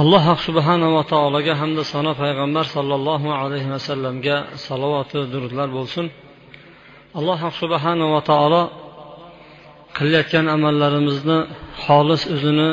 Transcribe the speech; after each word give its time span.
Alloh 0.00 0.24
subhanava 0.46 1.02
taologa 1.12 1.54
hamda 1.60 1.82
sano 1.92 2.12
payg'ambar 2.22 2.64
sollallohu 2.74 3.28
alayhi 3.40 3.68
vasallamga 3.74 4.36
salovatu 4.66 5.18
durudlar 5.32 5.68
bo'lsin. 5.78 6.06
Alloh 7.18 7.40
subhanava 7.60 8.20
taolo 8.30 8.62
qilayotgan 9.96 10.46
amallarimizni 10.56 11.38
xolis 11.84 12.22
o'zini 12.34 12.68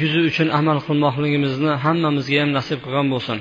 yuzi 0.00 0.20
uchun 0.30 0.48
amal 0.58 0.78
qilmoqligimizni 0.86 1.72
hammamizga 1.84 2.38
ham 2.42 2.50
nasib 2.58 2.78
qilgan 2.84 3.06
bo'lsin. 3.14 3.38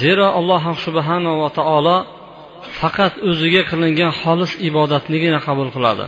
Zero 0.00 0.26
alloh 0.38 0.64
subhanava 0.86 1.48
taolo 1.58 1.96
faqat 2.78 3.14
o'ziga 3.30 3.62
qilingan 3.70 4.12
xolis 4.22 4.52
ibodatnigina 4.68 5.38
qabul 5.46 5.68
qiladi. 5.76 6.06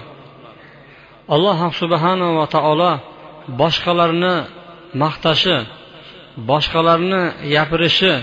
Alloh 1.35 1.59
subhanava 1.81 2.45
taolo 2.55 2.93
boshqalarni 3.61 4.35
maqtashi 5.03 5.57
boshqalarni 6.50 7.22
gapirishi 7.54 8.14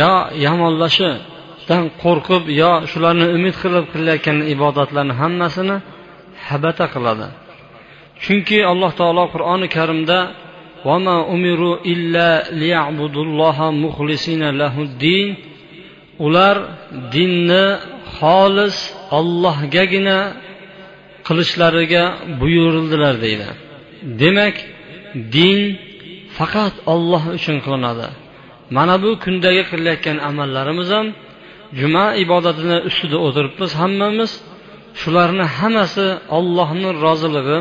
yo 0.00 0.12
yomonlashidan 0.46 1.82
qo'rqib 2.02 2.42
yo 2.60 2.72
shularni 2.90 3.26
umid 3.36 3.54
qilib 3.62 3.84
qilayotgan 3.92 4.38
ibodatlarni 4.54 5.14
hammasini 5.20 5.76
habata 6.48 6.84
qiladi 6.94 7.26
chunki 8.24 8.58
alloh 8.72 8.90
taolo 9.00 9.24
qur'oni 9.34 9.66
karimda 9.76 10.20
وما 10.88 11.16
أمروا 11.34 11.76
إلا 11.92 12.28
ليعبدوا 12.60 13.24
الله 13.28 13.70
مخلصين 13.70 14.42
له 14.60 14.74
الدين 14.88 15.28
ular 16.26 16.56
dinni 17.14 17.66
xolis 18.18 18.76
ollohgagina 19.18 20.18
qilishlariga 21.26 22.04
buyurildilar 22.40 23.14
deydi 23.24 23.48
demak 24.22 24.56
din 25.36 25.60
faqat 26.37 26.75
olloh 26.93 27.23
uchun 27.37 27.57
qilinadi. 27.65 28.07
Mana 28.75 28.95
bu 29.03 29.09
kundagi 29.23 29.63
qilayotgan 29.71 30.17
amallarimiz 30.29 30.89
ham 30.95 31.07
juma 31.79 32.05
ibodatini 32.23 32.77
ustida 32.89 33.17
o'tiribmiz 33.27 33.71
hammamiz. 33.81 34.31
Shularni 35.01 35.45
hammasi 35.57 36.07
ollohni 36.37 36.89
rozilig'i 37.05 37.59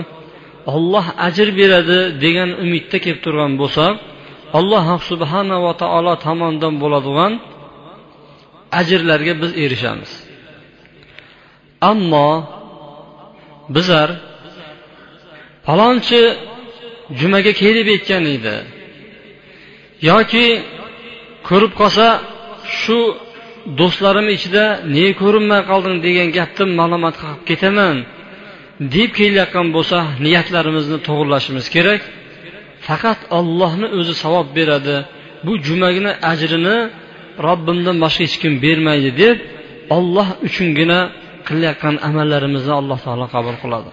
olloh 0.74 1.06
ajr 1.26 1.48
beradi 1.60 2.00
degan 2.24 2.50
umidda 2.64 2.98
kelib 3.04 3.20
turgan 3.24 3.52
bo'lsak 3.60 3.92
alloh 4.58 4.86
subhanava 5.08 5.72
taolo 5.82 6.14
tomonidan 6.26 6.74
bo'ladigan 6.82 7.32
ajrlarga 8.80 9.34
biz 9.42 9.50
erishamiz. 9.64 10.12
Ammo 11.90 12.28
bizlar 13.74 14.08
falonchi 15.66 16.20
jumaga 17.20 17.52
kelib 17.62 17.86
aytgan 17.94 18.24
edi. 18.36 18.56
Yoki 20.10 20.46
ko'rib 21.48 21.72
qolsa 21.80 22.06
shu 22.80 22.98
do'stlarim 23.80 24.26
ichida 24.36 24.64
ne 24.96 25.06
ko'rinmay 25.20 25.60
qolding 25.70 25.96
degan 26.06 26.28
gapni 26.38 26.64
ma'lumot 26.80 27.14
qilib 27.20 27.42
ketaman 27.50 27.96
deb 28.94 29.10
kelayotgan 29.18 29.66
bo'lsa 29.76 29.98
niyatlarimizni 30.24 30.98
to'g'irlashimiz 31.08 31.66
kerak. 31.74 32.02
Faqat 32.86 33.20
ollohni 33.38 33.86
o'zi 33.98 34.14
savob 34.22 34.48
beradi. 34.58 34.96
Bu 35.46 35.52
jumagini 35.66 36.12
ajrini 36.32 36.76
robbimdan 37.46 37.96
boshqa 38.04 38.22
hech 38.26 38.36
kim 38.42 38.52
bermaydi 38.64 39.10
deb 39.22 39.36
olloh 39.96 40.28
uchungina 40.46 41.00
qilayotgan 41.48 41.94
amallarimizni 42.08 42.74
alloh 42.80 42.98
taolo 43.06 43.26
qabul 43.34 43.56
qiladi. 43.62 43.90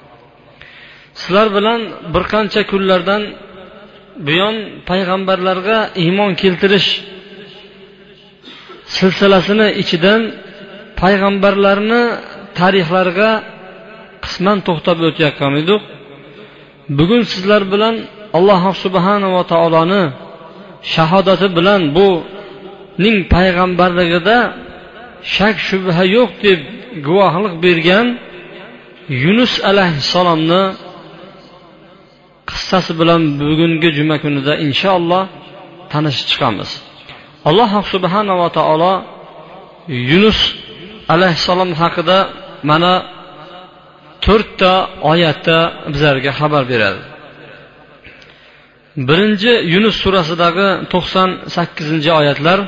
Sizlar 1.19 1.47
bilan 1.57 1.79
bir 2.13 2.23
qancha 2.33 2.61
kunlardan 2.71 3.23
buyon 4.27 4.55
payg'ambarlarga 4.89 5.77
iymon 6.03 6.31
keltirish 6.41 6.89
silsilasini 8.95 9.67
ichidan 9.81 10.21
payg'ambarlarni 11.01 12.03
tarixlariga 12.59 13.31
qisman 14.23 14.57
to'xtab 14.67 14.97
o'tayotgan 15.07 15.53
edik. 15.61 15.81
Bugun 16.97 17.21
sizlar 17.31 17.61
bilan 17.73 17.95
alloh 18.37 18.63
subhanava 18.83 19.41
taoloni 19.51 20.03
shahodati 20.93 21.47
bilan 21.57 21.81
buning 21.97 23.17
payg'ambarligida 23.35 24.37
shak 25.35 25.55
shubha 25.67 26.03
yo'q 26.15 26.31
deb 26.45 26.59
guvohlik 27.07 27.55
bergan 27.65 28.07
yunus 29.23 29.53
alayhissalomni 29.69 30.63
qissasi 32.50 32.92
bilan 33.00 33.22
bugungi 33.40 33.88
juma 33.98 34.16
kunida 34.24 34.52
inshaalloh 34.66 35.22
tanishib 35.92 36.26
chiqamiz 36.30 36.70
alloh 37.48 37.70
subhanava 37.92 38.46
taolo 38.58 38.92
yunus 40.10 40.40
alayhissalom 41.14 41.70
haqida 41.80 42.18
mana 42.70 42.92
to'rtta 44.26 44.72
oyatda 45.12 45.58
bizlarga 45.92 46.32
xabar 46.40 46.62
beradi 46.72 47.02
birinchi 49.08 49.52
yunus 49.74 49.96
surasidagi 50.04 50.68
to'qson 50.92 51.30
sakkizinchi 51.56 52.10
oyatlar 52.20 52.60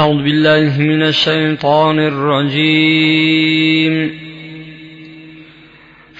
أعوذ 0.00 0.20
بالله 0.26 0.72
من 0.90 1.02
الشيطان 1.12 1.98
الرجيم 2.12 3.94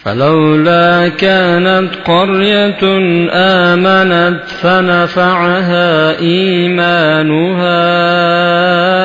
فلولا 0.07 1.07
كانت 1.07 1.89
قرية 2.05 2.79
آمنت 3.33 4.43
فنفعها 4.61 6.19
إيمانها 6.19 7.67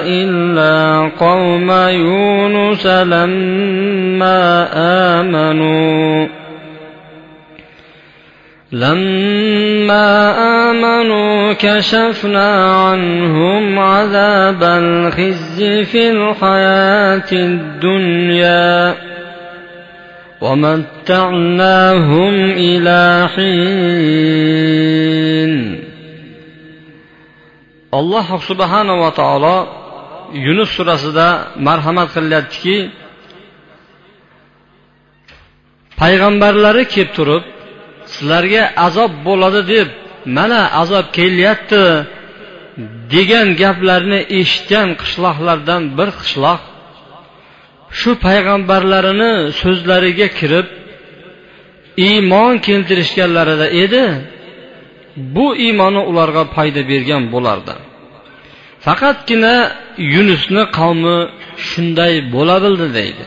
إلا 0.07 1.11
قوم 1.19 1.71
يونس 1.71 2.87
لما 2.87 4.69
آمنوا 5.21 6.27
لما 8.73 10.35
آمنوا 10.71 11.53
كشفنا 11.53 12.75
عنهم 12.75 13.79
عذاب 13.79 14.63
الخزي 14.63 15.85
في 15.85 16.11
الحياة 16.11 17.33
الدنيا 17.33 18.95
ومتعناهم 20.42 22.34
إلى 22.52 23.00
حين 23.34 24.68
alloh 28.00 28.28
subhanava 28.50 29.10
taolo 29.20 29.58
yunus 30.46 30.70
surasida 30.78 31.28
marhamat 31.68 32.10
qilyaptiki 32.16 32.78
payg'ambarlari 36.00 36.84
kelib 36.94 37.12
turib 37.18 37.44
sizlarga 38.14 38.64
azob 38.88 39.12
bo'ladi 39.28 39.62
deb 39.74 39.90
mana 40.38 40.62
azob 40.82 41.06
kelyapti 41.18 41.84
degan 43.14 43.48
gaplarni 43.62 44.20
eshitgan 44.40 44.90
qishloqlardan 45.02 45.82
bir 45.98 46.10
qishloq 46.22 46.62
shu 47.99 48.11
payg'ambarlarini 48.27 49.33
so'zlariga 49.61 50.29
kirib 50.39 50.67
iymon 52.09 52.55
keltirishganlarida 52.67 53.67
edi. 53.85 54.05
Bu 55.35 55.47
iymoni 55.67 56.01
ularga 56.11 56.43
foyda 56.55 56.83
bergan 56.91 57.23
bo'lardi. 57.35 57.75
Faqatgina 58.87 59.55
yunusni 60.15 60.63
qavmi 60.79 61.19
shunday 61.69 62.15
bo'la 62.35 62.57
bildi 62.65 62.87
deydi. 62.99 63.25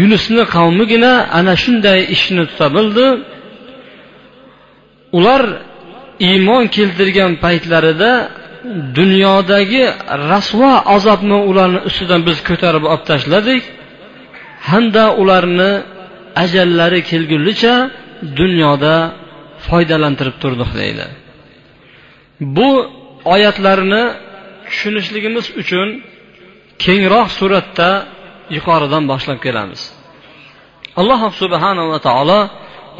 Yunusni 0.00 0.42
qavmigina 0.56 1.12
ana 1.38 1.54
shunday 1.62 2.00
ishni 2.14 2.42
tuta 2.50 2.66
bildi. 2.76 3.06
Ular 5.18 5.42
iymon 6.28 6.64
keltirgan 6.76 7.32
paytlarida 7.44 8.12
dunyodagi 8.98 9.84
rasvo 10.32 10.72
azobni 10.96 11.38
ularni 11.50 11.80
ustidan 11.88 12.20
biz 12.28 12.38
ko'tarib 12.48 12.84
olib 12.92 13.04
tashladik. 13.10 13.62
Hamda 14.70 15.04
ularni 15.22 15.72
ajallari 16.42 17.00
kelgunlicha 17.10 17.74
dunyoda 18.40 18.94
foydalantirib 19.66 20.36
turdik 20.42 20.70
deydi. 20.80 21.06
Bu 22.56 22.68
oyatlarni 23.34 24.02
tushunishligimiz 24.66 25.46
uchun 25.62 25.88
kengroq 26.84 27.28
suratda 27.38 27.90
yuqoridan 28.56 29.04
boshlab 29.10 29.38
kelamiz. 29.46 29.82
Alloh 31.00 31.20
subhanava 31.40 31.98
taolo 32.06 32.40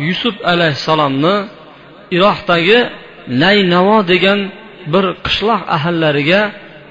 yusuf 0.08 0.36
alayhissalomni 0.52 1.34
iroqdagi 2.16 2.78
naynavo 3.42 3.98
degan 4.12 4.40
bir 4.92 5.04
qishloq 5.26 5.62
ahillariga 5.76 6.40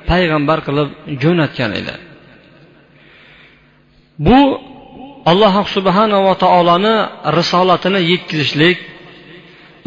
payg'ambar 0.09 0.59
qilib 0.67 0.89
jo'natgan 1.23 1.71
edi. 1.79 1.93
Bu 4.25 4.39
alloh 5.31 5.55
subhanava 5.75 6.33
taoloni 6.43 6.95
risolatini 7.37 7.99
yetkazishlik 8.11 8.77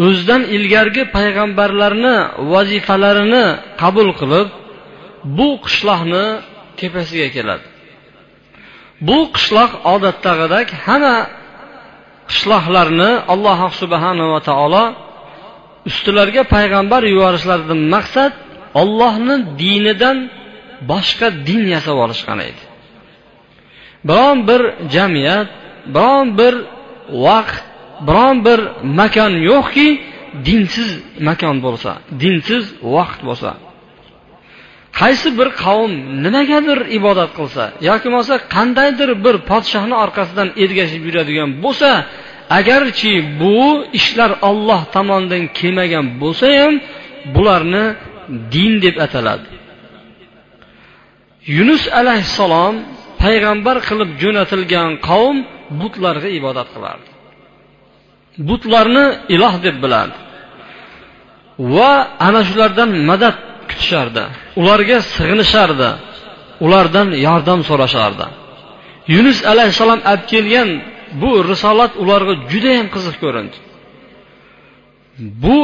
o'zidan 0.06 0.42
ilgargi 0.56 1.02
payg'ambarlarni 1.16 2.16
vazifalarini 2.52 3.44
qabul 3.82 4.08
qilib 4.20 4.48
bu 5.36 5.48
qishloqni 5.64 6.24
tepasiga 6.80 7.28
keladi. 7.36 7.66
Bu 9.08 9.18
qishloq 9.34 9.70
odatdagidek 9.94 10.68
hamma 10.84 11.16
qishloqlarni 12.30 13.10
alloh 13.32 13.60
subhanava 13.80 14.38
taolo 14.48 14.84
ustilariga 15.88 16.42
payg'ambar 16.54 17.02
yuborishlaridan 17.12 17.80
maqsad 17.94 18.32
ollohni 18.80 19.36
dinidan 19.62 20.18
boshqa 20.90 21.28
din 21.48 21.62
yasab 21.74 21.96
olishgan 22.04 22.38
edi. 22.48 22.62
Biron 24.08 24.38
bir 24.48 24.62
jamiyat 24.94 25.48
biron 25.94 26.26
bir 26.38 26.54
vaqt 27.26 27.56
biron 28.08 28.36
bir 28.46 28.60
makon 29.00 29.32
yo'qki 29.50 29.88
dinsiz 30.48 30.90
makon 31.28 31.56
bo'lsa 31.66 31.90
dinsiz 32.22 32.64
vaqt 32.96 33.20
bo'lsa. 33.28 33.50
Qaysi 35.00 35.28
bir 35.38 35.48
qavm 35.62 35.92
nimagadir 36.24 36.78
ibodat 36.98 37.30
qilsa 37.38 37.64
yoki 37.88 38.06
bo'lmasa 38.08 38.34
qandaydir 38.54 39.10
bir 39.24 39.36
podshohni 39.50 39.96
orqasidan 40.04 40.48
ergashib 40.64 41.02
yuradigan 41.08 41.50
bo'lsa 41.64 41.90
agarchi 42.58 43.12
bu 43.40 43.58
ishlar 43.98 44.30
olloh 44.48 44.80
tomonidan 44.94 45.44
kelmagan 45.58 46.06
bo'lsa 46.22 46.46
ham 46.58 46.74
bularni 47.34 47.84
din 48.54 48.72
deb 48.84 48.96
ataladi. 49.06 49.48
Yunus 51.56 51.84
alayhissalom 52.00 52.74
payg'ambar 53.22 53.76
qilib 53.88 54.10
jo'natilgan 54.22 54.90
qavm 55.08 55.36
butlarga 55.80 56.28
ibodat 56.38 56.68
qilardi. 56.74 57.08
Butlarni 58.48 59.06
iloh 59.34 59.54
deb 59.66 59.76
bilardi 59.84 60.18
va 61.58 61.92
ana 62.26 62.40
shulardan 62.48 62.90
madad 63.10 63.36
kutishardi. 63.68 64.24
Ularga 64.60 64.98
sig'inishardi. 65.14 65.90
Ulardan 66.64 67.08
yordam 67.26 67.60
so'rashardi. 67.68 68.26
Yunus 69.14 69.38
alayhissalom 69.52 70.00
olib 70.10 70.24
kelgan 70.32 70.68
bu 71.20 71.30
risolat 71.50 71.92
ularga 72.02 72.34
judayam 72.52 72.86
qiziq 72.94 73.16
ko'rindi. 73.22 73.56
Bu 75.44 75.58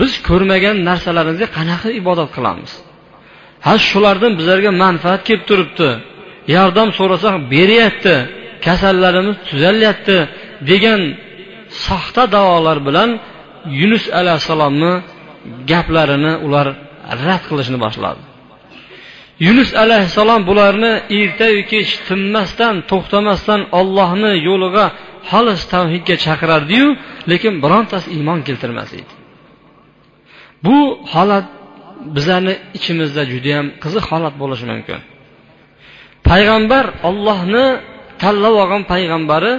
biz 0.00 0.12
ko'rmagan 0.28 0.76
narsalarimizga 0.88 1.48
qanaqa 1.56 1.88
ibodat 2.00 2.30
qilamiz? 2.36 2.72
Ha 3.66 3.74
shulardan 3.88 4.32
bizlarga 4.38 4.70
manfaat 4.84 5.20
kelib 5.28 5.44
turibdi. 5.50 5.90
Yordam 6.56 6.88
so'rasak 6.98 7.34
beryapti 7.54 8.14
kasallarimiz 8.66 9.36
tuzalyapti 9.48 10.16
degan 10.70 11.00
soxta 11.86 12.22
davolar 12.36 12.78
bilan 12.88 13.10
yunus 13.80 14.04
alayhissalomni 14.20 14.92
gaplarini 15.70 16.32
ular 16.46 16.66
rad 17.26 17.42
qilishni 17.50 17.78
boshladi. 17.84 18.20
Yunus 19.46 19.70
alayhissalom 19.84 20.40
bularni 20.48 20.92
ertayu 21.18 21.60
kech 21.72 21.90
tinmasdan 22.08 22.74
to'xtamasdan 22.90 23.60
ollohni 23.80 24.32
yo'liga 24.48 24.86
xolis 25.30 25.60
tavhidga 25.72 26.16
chaqirardiyu 26.24 26.88
lekin 27.30 27.54
birontasi 27.64 28.08
iymon 28.16 28.40
keltirmas 28.46 28.90
edi. 29.00 29.12
Bu 30.64 30.76
holat 31.12 31.46
bizlarni 32.16 32.54
ichimizda 32.78 33.22
judayam 33.32 33.66
qiziq 33.82 34.04
holat 34.12 34.34
bo'lishi 34.42 34.66
mumkin. 34.72 35.00
Payg'ambar 36.28 36.84
ollohni 37.08 37.66
tanlab 38.22 38.54
olgan 38.62 38.82
payg'ambari 38.92 39.52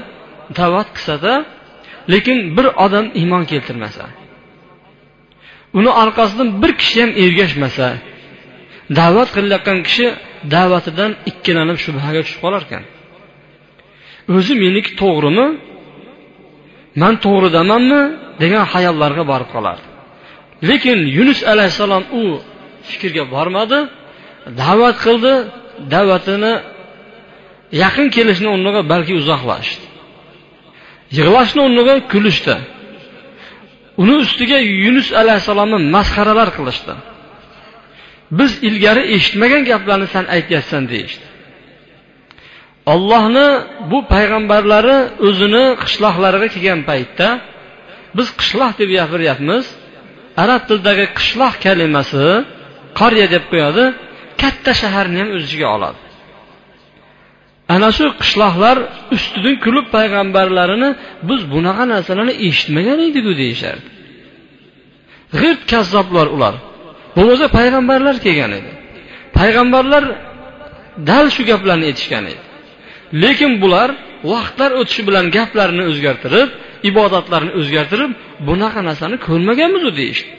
da'vat 0.59 0.87
qilsada 0.95 1.33
lekin 2.13 2.37
bir 2.55 2.67
odam 2.85 3.05
iymon 3.21 3.43
keltirmasa 3.51 4.03
uni 5.77 5.91
orqasidan 6.03 6.49
bir 6.61 6.71
kishi 6.81 6.97
ham 7.03 7.11
ergashmasa 7.23 7.87
da'vat 8.99 9.29
qilayotgan 9.35 9.79
kishi 9.87 10.07
da'vatidan 10.55 11.11
ikkilanib 11.29 11.77
shubhaga 11.85 12.21
tushib 12.25 12.39
qolar 12.45 12.61
ekan. 12.67 12.83
O'zi 14.35 14.53
meniki 14.63 14.91
to'g'rimi? 15.01 15.47
Man 17.01 17.13
to'g'ridamanmi? 17.25 18.01
degan 18.41 18.63
xayollarga 18.73 19.23
borib 19.31 19.49
qolardi. 19.55 19.85
Lekin 20.69 20.99
yunus 21.17 21.39
alayhissalom 21.53 22.03
u 22.19 22.21
fikrga 22.89 23.23
bormadi 23.35 23.79
da'vat 24.61 24.95
qildi 25.05 25.33
da'vatini 25.93 26.53
yaqin 27.83 28.07
kelishni 28.15 28.47
o'rniga 28.53 28.81
balki 28.91 29.13
uzoqlashdi. 29.21 29.85
Yig'lashni 31.17 31.59
o'rniga 31.65 31.95
kulishdi. 32.13 32.55
Uni 34.01 34.15
ustiga 34.23 34.57
yunus 34.85 35.07
alayhissalomni 35.21 35.77
masxaralar 35.95 36.49
qilishdi. 36.57 36.93
Biz 38.39 38.51
ilgari 38.67 39.03
eshitmagan 39.15 39.63
gaplarni 39.71 40.07
san 40.15 40.25
aytyapsan 40.35 40.83
deyishdi. 40.91 41.25
Ollohni 42.93 43.47
bu 43.91 43.99
payg'ambarlari 44.13 44.97
o'zini 45.27 45.65
qishloqlariga 45.83 46.47
kelgan 46.55 46.81
paytda 46.89 47.27
biz 48.17 48.27
qishloq 48.39 48.73
deb 48.81 48.89
gapiryapmiz. 48.97 49.65
Arab 50.43 50.61
tilidagi 50.67 51.05
qishloq 51.19 51.55
kalimasi 51.65 52.25
qariya 52.99 53.27
deb 53.35 53.43
qo'yadi 53.51 53.83
katta 54.41 54.71
shaharni 54.81 55.17
ham 55.21 55.29
o'z 55.35 55.43
ichiga 55.47 55.67
oladi. 55.75 55.99
Ana 57.75 57.89
shu 57.97 58.05
qishloqlar 58.21 58.77
ustidan 59.15 59.55
kulib 59.65 59.87
payg'ambarlarini 59.95 60.89
biz 61.29 61.41
bunaqa 61.53 61.83
narsalarni 61.93 62.33
eshitmagan 62.47 62.99
ediku 63.07 63.31
deyishardi. 63.41 63.89
G'irt 65.39 65.61
kazzoblar 65.71 66.27
ular 66.35 66.55
bo'lmasa 67.15 67.45
payg'ambarlar 67.57 68.15
kelgan 68.25 68.51
edi. 68.59 68.71
Payg'ambarlar 69.37 70.03
dal 71.09 71.25
shu 71.35 71.41
gaplarni 71.51 71.85
aytishgan 71.89 72.25
edi. 72.31 72.43
Lekin 73.23 73.51
bular 73.63 73.89
vaqtlar 74.33 74.71
o'tishi 74.79 75.01
bilan 75.07 75.25
gaplarini 75.37 75.83
o'zgartirib 75.91 76.49
ibodatlarini 76.89 77.53
o'zgartirib 77.59 78.11
bunaqa 78.47 78.81
narsani 78.89 79.17
ko'rmaganmizu 79.27 79.89
deyishdi. 79.99 80.31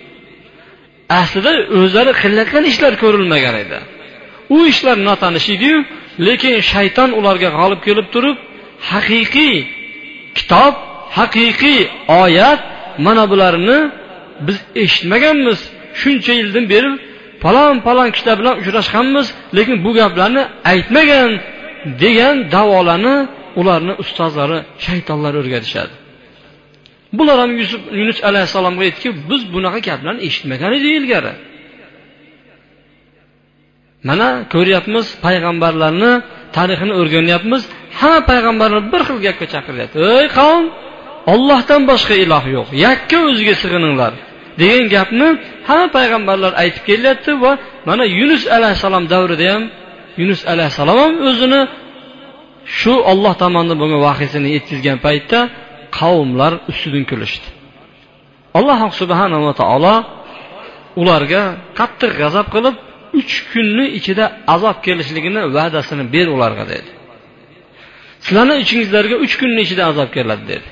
Aslida 1.20 1.52
o'zlari 1.80 2.12
qilayotgan 2.22 2.64
ishlar 2.72 2.92
ko'rilmagan 3.02 3.54
edi. 3.64 3.78
U 4.56 4.58
ishlar 4.72 4.96
notanish 5.08 5.48
ediyu 5.54 5.78
lekin 6.26 6.54
shayton 6.72 7.10
ularga 7.18 7.48
g'olib 7.58 7.80
kelib 7.86 8.06
turib 8.14 8.36
haqiqiy 8.90 9.56
kitob 10.38 10.74
haqiqiy 11.18 11.80
oyat 12.22 12.60
mana 13.06 13.24
bularni 13.32 13.78
biz 14.46 14.58
eshitmaganmiz. 14.84 15.60
Shuncha 16.00 16.32
yildan 16.40 16.64
beri 16.72 16.90
falon 17.42 17.76
falon 17.86 18.08
kishilar 18.14 18.36
bilan 18.40 18.54
uchrashganmiz 18.60 19.26
lekin 19.56 19.76
bu 19.84 19.90
gaplarni 20.00 20.42
aytmagan 20.72 21.30
degan 22.02 22.36
davolarni 22.54 23.16
ularni 23.60 23.92
ustozlari 24.02 24.58
shaytonlar 24.86 25.32
o'rgatishadi. 25.40 25.94
Bular 27.18 27.36
ham 27.42 27.52
yusuf 27.60 27.80
yunus 28.00 28.18
alayhissalomga 28.28 28.82
aytdiki 28.88 29.10
biz 29.30 29.42
bunaqa 29.54 29.78
gaplarni 29.88 30.20
eshitmagan 30.28 30.70
edik 30.78 30.92
ilgari. 31.00 31.32
Mana 34.08 34.28
ko'ryapmiz 34.54 35.06
payg'ambarlarni 35.26 36.12
tarixini 36.56 36.94
o'rganyapmiz. 37.00 37.62
Hamma 38.00 38.20
payg'ambarlar 38.30 38.82
bir 38.92 39.00
xil 39.08 39.18
gapga 39.26 39.46
chaqiryapti. 39.54 39.96
Ey 40.18 40.26
qavm 40.38 40.64
ollohdan 41.32 41.82
boshqa 41.90 42.14
iloh 42.24 42.44
yo'q. 42.56 42.68
Yakka 42.86 43.18
o'ziga 43.28 43.54
sig'ininglar. 43.62 44.12
Degan 44.60 44.86
gapni 44.94 45.28
hamma 45.68 45.86
payg'ambarlar 45.96 46.52
aytib 46.62 46.84
kelyapti 46.90 47.32
va 47.44 47.52
mana 47.88 48.04
yunus 48.18 48.42
alayhissalom 48.56 49.04
davrida 49.12 49.46
ham 49.52 49.62
yunus 50.20 50.40
alayhissalom 50.52 50.98
ham 51.04 51.14
o'zini 51.30 51.60
shu 52.78 52.94
olloh 53.10 53.34
tomonidan 53.42 53.76
bo'lgan 53.82 54.00
vahiysini 54.08 54.48
yetkazgan 54.56 54.98
paytda 55.06 55.38
qavmlar 55.98 56.52
ustidan 56.70 57.04
kulishdi. 57.10 57.48
Alloh 58.58 58.80
subhanava 59.00 59.52
taolo 59.60 59.94
ularga 61.00 61.42
qattiq 61.78 62.12
g'azab 62.20 62.46
qilib 62.54 62.74
uch 63.20 63.34
kunni 63.52 63.86
ichida 63.98 64.24
azob 64.54 64.76
kelishligini 64.86 65.40
va'dasini 65.56 66.04
ber 66.14 66.26
ularga 66.36 66.64
dedi. 66.72 66.90
Sizlarni 68.24 68.54
ichingizlarga 68.64 69.16
uch 69.24 69.34
kunni 69.40 69.60
ichida 69.66 69.82
azob 69.90 70.08
keladi 70.16 70.44
dedi. 70.52 70.68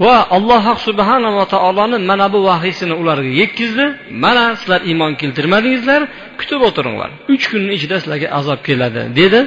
Va 0.00 0.16
alloh 0.36 0.64
subhanava 0.86 1.44
taoloni 1.54 1.98
mana 2.10 2.26
bu 2.34 2.40
vahiysini 2.48 2.94
ularga 3.02 3.32
yetkazdi 3.40 3.84
mana 4.24 4.44
sizlar 4.60 4.80
iymon 4.90 5.12
keltirmadingizlar 5.20 6.00
kutib 6.40 6.60
o'tiringlar. 6.68 7.10
Uch 7.34 7.44
kunni 7.50 7.72
ichida 7.78 7.96
sizlarga 8.02 8.28
azob 8.38 8.60
keladi 8.68 9.02
dedi. 9.20 9.40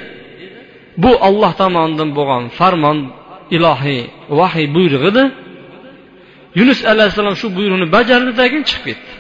Bu 1.04 1.12
olloh 1.28 1.52
tomonidan 1.62 2.10
bo'lgan 2.18 2.44
farmon 2.60 2.98
ilohiy 3.56 4.02
vahiy 4.40 4.68
buyrug'i 4.76 5.08
edi 5.12 5.24
yunus 6.60 6.80
alayhissalom 6.92 7.36
shu 7.42 7.48
buyruqni 7.58 7.88
bajardi 7.96 8.32
keyin 8.40 8.64
chiqib 8.70 8.84
ketdi. 8.88 9.12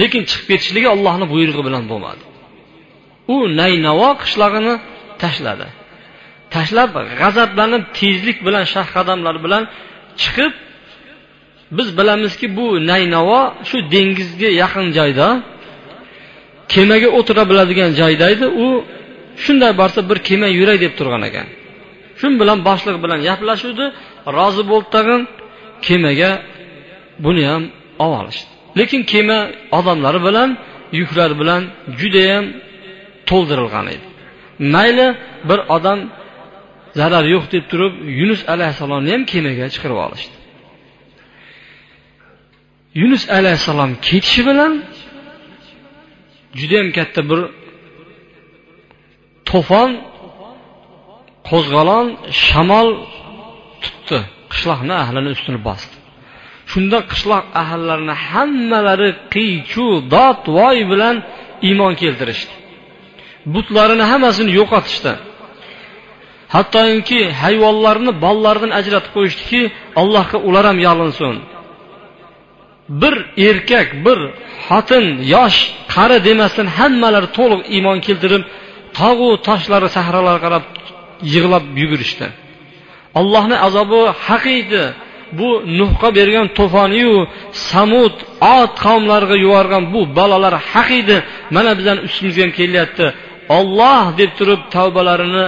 Lekin 0.00 0.22
chiqib 0.30 0.46
ketishligi 0.50 0.88
ollohni 0.94 1.26
buyrug'i 1.32 1.62
bilan 1.68 1.84
bo'lmadi. 1.90 2.22
U 3.34 3.36
naynavo 3.60 4.10
qishlog'ini 4.22 4.74
tashladi. 5.22 5.66
Tashlab 6.54 6.90
g'azablanib 7.20 7.84
tezlik 7.98 8.38
bilan 8.46 8.64
shah 8.72 8.86
qadamlar 8.96 9.36
bilan 9.44 9.62
chiqib 10.22 10.52
biz 11.76 11.88
bilamizki 11.98 12.46
bu 12.58 12.66
naynavo 12.90 13.40
shu 13.68 13.76
dengizga 13.94 14.50
yaqin 14.62 14.86
joyda 14.98 15.28
kemaga 16.72 17.08
o'tira 17.18 17.42
biladigan 17.50 17.90
joyda 18.00 18.24
edi. 18.34 18.46
U 18.64 18.66
shunday 19.44 19.72
borsa 19.80 20.00
bir 20.10 20.18
kema 20.28 20.48
yuray 20.58 20.78
deb 20.84 20.92
turgan 20.98 21.22
ekan. 21.28 21.46
Shu 22.20 22.26
bilan 22.42 22.58
boshliq 22.68 22.96
bilan 23.04 23.20
gaplashuvdi. 23.28 23.86
Rozi 24.36 24.62
bo'ldi 24.70 24.88
tag'in 24.96 25.20
kemaga 25.86 26.30
buni 27.24 27.42
ham 27.50 27.62
olib 28.04 28.18
olishdi. 28.20 28.50
Lekin 28.78 29.02
kema 29.12 29.38
odamlari 29.78 30.20
bilan 30.28 30.50
yuklar 31.00 31.30
bilan 31.40 31.62
judayam 32.00 32.44
to'ldirilgan 33.30 33.86
edi. 33.94 34.06
Mayli 34.74 35.08
bir 35.48 35.60
odam 35.76 35.98
zarar 36.98 37.24
yo'q 37.34 37.44
deb 37.54 37.64
turib 37.70 37.94
yunus 38.20 38.42
alayhissalomni 38.54 39.10
ham 39.14 39.22
kemaga 39.32 39.66
chiqarib 39.74 39.98
olishdi. 40.06 40.34
Yunus 43.00 43.24
alayhissalom 43.38 43.90
ketishi 44.06 44.42
bilan 44.48 44.72
judayam 46.58 46.88
katta 46.96 47.20
bir 47.30 47.40
to'fon 49.50 49.90
qo'zg'olon 51.50 52.06
shamol 52.46 52.88
tutdi. 53.84 54.18
Qishloqni 54.52 54.94
ahlini 55.04 55.30
ustini 55.36 55.60
bosdi. 55.68 55.94
Shunda 56.70 56.98
qishloq 57.12 57.44
ahllarini 57.62 58.14
hammalari 58.28 59.10
qiy 59.34 59.52
chu 59.72 59.84
dod 60.14 60.40
voy 60.58 60.78
bilan 60.92 61.16
iymon 61.68 61.92
keltirishdi. 62.02 62.52
Butlarini 63.54 64.04
hammasini 64.10 64.50
yo'qotishdi. 64.60 65.12
Hattoki 66.54 67.20
hayvonlarni 67.42 68.12
bolalaridan 68.24 68.72
ajratib 68.80 69.12
qo'yishdiki 69.16 69.60
allohga 70.00 70.38
ular 70.48 70.64
ham 70.70 70.78
yalinsin 70.86 71.36
bir 73.00 73.14
erkak 73.48 73.88
bir 74.04 74.18
xotin 74.66 75.04
yosh 75.34 75.58
qari 75.94 76.16
demasdan 76.28 76.68
hammalari 76.78 77.28
to'liq 77.38 77.60
iymon 77.76 77.98
keltirib 78.06 78.42
tog'u 78.98 79.28
toshlari 79.46 79.88
sahrolarga 79.96 80.40
qarab 80.44 80.64
yig'lab 81.34 81.64
yugurishdi. 81.82 82.26
Allohni 83.20 83.56
azobi 83.66 84.02
haq 84.26 84.44
edi 84.60 84.82
bu 85.38 85.48
nuhga 85.78 86.08
bergan 86.18 86.46
to'foniyu 86.58 87.16
samud 87.70 88.14
ot 88.58 88.72
qavmlariga 88.86 89.36
yuborgan 89.44 89.84
bu 89.94 90.00
balolar 90.18 90.54
haq 90.72 90.88
edi 91.00 91.16
mana 91.54 91.70
bizani 91.78 92.00
ustimizga 92.08 92.42
ham 92.44 92.52
kelyapti. 92.60 93.06
Olloh 93.58 94.04
deb 94.20 94.30
turib 94.38 94.60
tavbalarini 94.76 95.44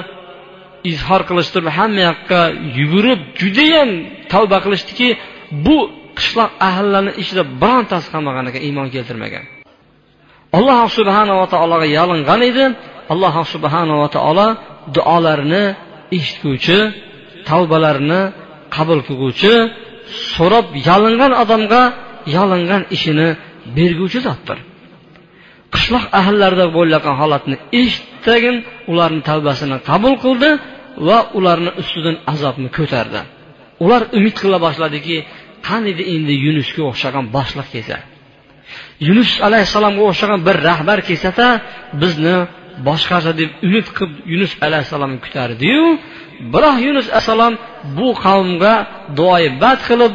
izhor 0.90 1.20
qilishtirib 1.28 1.68
hamma 1.78 2.00
yoqqa 2.08 2.40
yugurib 2.78 3.20
judayam 3.40 3.90
tavba 4.32 4.58
qilishdiki 4.64 5.08
bu 5.66 5.76
qishloq 6.18 6.50
ahllarini 6.68 7.12
ichida 7.22 7.42
birontasi 7.62 8.08
qolmagan 8.14 8.44
ekan 8.50 8.62
iymon 8.68 8.88
keltirmagan. 8.94 9.44
Alloh 10.58 10.80
subhanava 10.98 11.44
taologa 11.54 11.86
yalingan 11.98 12.40
edi. 12.50 12.64
Alloh 13.12 13.34
subhanava 13.54 14.06
taolo 14.16 14.48
duolarini 14.96 15.64
eshitguvchi 16.16 16.78
tavbalarini 17.48 18.20
qabul 18.76 19.00
qilguvchi 19.06 19.54
so'rab 20.34 20.66
yalingan 20.88 21.32
odamga 21.42 21.82
yalingan 22.36 22.82
ishini 22.96 23.28
berguvchi 23.76 24.20
zotdir. 24.26 24.58
Qishloq 25.74 26.04
ahllarida 26.20 26.66
bo'layotgan 26.76 27.16
holatni 27.22 27.56
eshitdagin 27.80 28.56
ularni 28.92 29.22
tavbasini 29.30 29.76
qabul 29.90 30.14
qildi 30.24 30.50
va 31.08 31.18
ularni 31.38 31.70
ustidan 31.82 32.16
azobni 32.32 32.68
ko'tardi. 32.78 33.20
Ular 33.84 34.02
umid 34.18 34.34
qila 34.42 34.58
boshladiki 34.66 35.16
qaniydi 35.68 36.02
endi 36.14 36.34
yunusga 36.46 36.82
o'xshagan 36.90 37.24
boshliq 37.36 37.68
kelsa? 37.74 37.96
Yunus 39.08 39.30
alayhissalomga 39.46 40.02
o'xshagan 40.10 40.40
bir 40.48 40.56
rahbar 40.68 40.98
kelsada 41.08 41.46
bizni 42.02 42.36
boshqarsa 42.88 43.30
deb 43.40 43.50
umid 43.66 43.86
qilib 43.96 44.14
yunus 44.32 44.52
alayhissalomni 44.66 45.18
kutardiyu 45.24 45.84
biroq 46.54 46.76
yunus 46.86 47.06
alayhissalom 47.10 47.54
bu 47.96 48.08
qavmga 48.24 48.74
duoyi 49.18 49.48
bad 49.62 49.78
qilib 49.88 50.12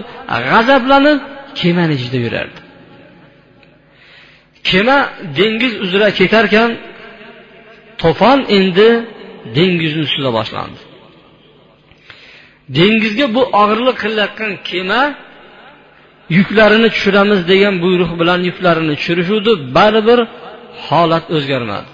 g'azablanib 0.49 1.19
kemani 1.59 1.93
ichida 1.99 2.17
yurardi. 2.25 2.59
Kema 4.69 4.97
dengiz 5.37 5.73
uzra 5.85 6.07
ketarkan 6.19 6.69
to'fon 8.01 8.39
endi 8.57 8.89
dengizni 9.57 10.01
ustida 10.07 10.29
boshlandi. 10.37 10.79
Dengizga 12.77 13.25
bu 13.35 13.41
og'irlik 13.61 13.97
qilayotgan 14.03 14.51
kema 14.69 15.01
yuklarini 16.37 16.89
tushiramiz 16.95 17.39
degan 17.51 17.75
buyruq 17.83 18.11
bilan 18.19 18.39
yuklarini 18.49 18.93
tushirishuvdi. 18.99 19.51
Baribir 19.75 20.19
holat 20.85 21.25
o'zgarmadi. 21.35 21.89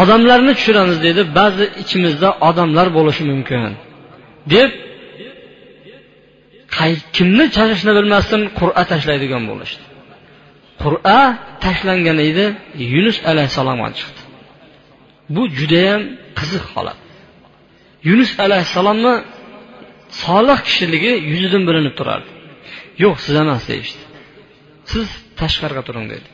Odamlarni 0.00 0.52
tushiramiz 0.58 0.98
dedi. 1.06 1.22
Ba'zi 1.38 1.64
ichimizda 1.82 2.28
odamlar 2.48 2.86
bo'lishi 2.96 3.22
mumkin. 3.32 3.72
Deb 4.54 4.70
kimni 7.16 7.44
chalishni 7.56 7.92
bilmasdan 7.98 8.42
qur'a 8.58 8.82
tashlaydigan 8.92 9.42
bo'lishdi. 9.50 9.84
Qur'a 10.82 11.20
tashlangan 11.64 12.18
edi 12.30 12.46
yunus 12.94 13.18
alayhissalomga 13.30 13.90
chiqdi. 13.98 14.20
Bu 15.34 15.42
judayam 15.58 16.02
qiziq 16.38 16.64
holat. 16.74 16.98
Yunus 18.08 18.30
alayhissalomni 18.44 19.14
solih 20.24 20.58
kishiligi 20.66 21.12
yuzidan 21.30 21.62
bilinib 21.68 21.94
turardi. 21.98 22.30
Yo'q 23.02 23.16
siz 23.24 23.34
emas 23.44 23.62
deyishdi. 23.70 24.02
Siz 24.90 25.06
tashqariga 25.40 25.82
turing 25.88 26.06
dedi. 26.14 26.28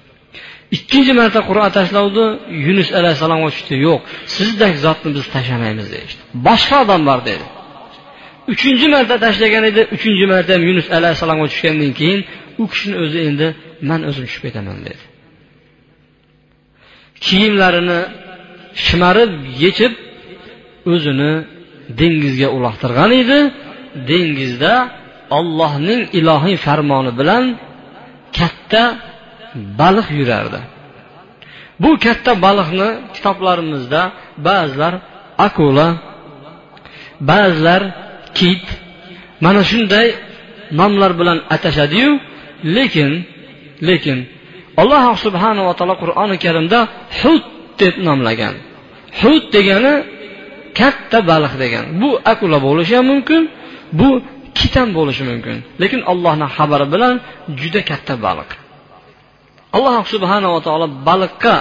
Ikkinchi 0.77 1.13
marta 1.21 1.41
qur'a 1.49 1.69
tashlandi 1.79 2.25
yunus 2.67 2.89
alayhissalomga 2.99 3.51
tushdi 3.55 3.75
yo'q 3.87 4.01
sizdek 4.37 4.75
zotni 4.85 5.11
biz 5.17 5.25
tashlamaymiz 5.35 5.89
deyishdi. 5.95 6.21
Boshqa 6.47 6.77
odam 6.85 7.03
bor 7.09 7.21
dedi. 7.31 7.47
Uchinchi 8.53 8.87
marta 8.95 9.15
tashlagan 9.27 9.65
edi 9.71 9.83
uchinchi 9.97 10.25
marta 10.33 10.51
ham 10.57 10.63
yunus 10.71 10.87
alayhissalomga 10.99 11.47
tushgandan 11.53 11.93
keyin 12.01 12.21
u 12.63 12.65
kishini 12.73 12.97
o'zi 13.05 13.19
endi 13.29 13.47
man 13.89 14.01
o'zim 14.09 14.25
tushib 14.29 14.43
ketaman 14.47 14.79
dedi. 14.87 15.03
Kiyimlarini 17.25 18.01
shimarib 18.87 19.33
yechib 19.63 19.93
o'zini 20.93 21.33
dengizga 22.01 22.49
uloqtirgan 22.57 23.11
edi. 23.23 23.39
Dengizda 24.11 24.75
ollohning 25.39 26.01
ilohiy 26.19 26.57
farmoni 26.67 27.13
bilan 27.21 27.45
katta 28.39 28.83
baliq 29.81 30.09
yurardi. 30.19 30.61
Bu 31.83 31.91
katta 32.05 32.33
baliqni 32.47 32.89
kitoblarimizda 33.15 34.03
ba'zilar 34.47 34.95
akula 35.47 35.89
ba'zilar 37.31 37.83
kit 38.39 38.65
mana 39.45 39.63
shunday 39.71 40.07
nomlar 40.81 41.13
bilan 41.21 41.39
atashadiyu 41.55 42.11
lekin 42.77 43.11
lekin 43.89 44.19
alloh 44.81 45.05
subhanava 45.25 45.73
taolo 45.79 45.95
qur'oni 46.03 46.37
karimda 46.45 46.81
hud 47.21 47.43
deb 47.81 47.95
nomlagan. 48.09 48.55
Hud 49.21 49.45
degani 49.57 49.95
katta 50.81 51.19
baliq 51.31 51.55
degan. 51.63 51.85
Bu 52.01 52.11
akula 52.33 52.59
bo'lishi 52.67 52.95
ham 52.99 53.07
mumkin 53.13 53.43
bu 53.99 54.09
kitan 54.59 54.89
bo'lishi 54.99 55.23
mumkin. 55.31 55.57
Lekin 55.83 56.01
allohni 56.13 56.47
xabari 56.57 56.87
bilan 56.95 57.15
juda 57.61 57.81
katta 57.91 58.15
baliq. 58.27 58.51
Alloh 59.77 59.97
subhanava 60.13 60.59
taolo 60.67 60.87
baliqqa 61.09 61.55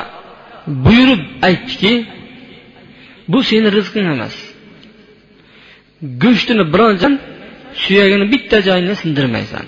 buyurib 0.85 1.21
aytdiki 1.47 1.93
bu 3.31 3.39
seni 3.49 3.67
rizqing 3.77 4.07
emas. 4.15 4.35
Go'shtini 6.23 6.63
biron 6.73 6.93
suyagini 7.83 8.25
bitta 8.33 8.57
joyini 8.67 8.95
sindirmaysan. 9.01 9.65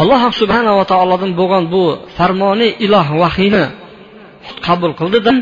Alloh 0.00 0.22
subhanava 0.40 0.84
taolodan 0.92 1.32
bo'lgan 1.40 1.64
bu 1.74 1.84
farmoni 2.16 2.68
iloh 2.86 3.08
vahiyni 3.22 3.64
qabul 4.66 4.92
qildida 5.00 5.32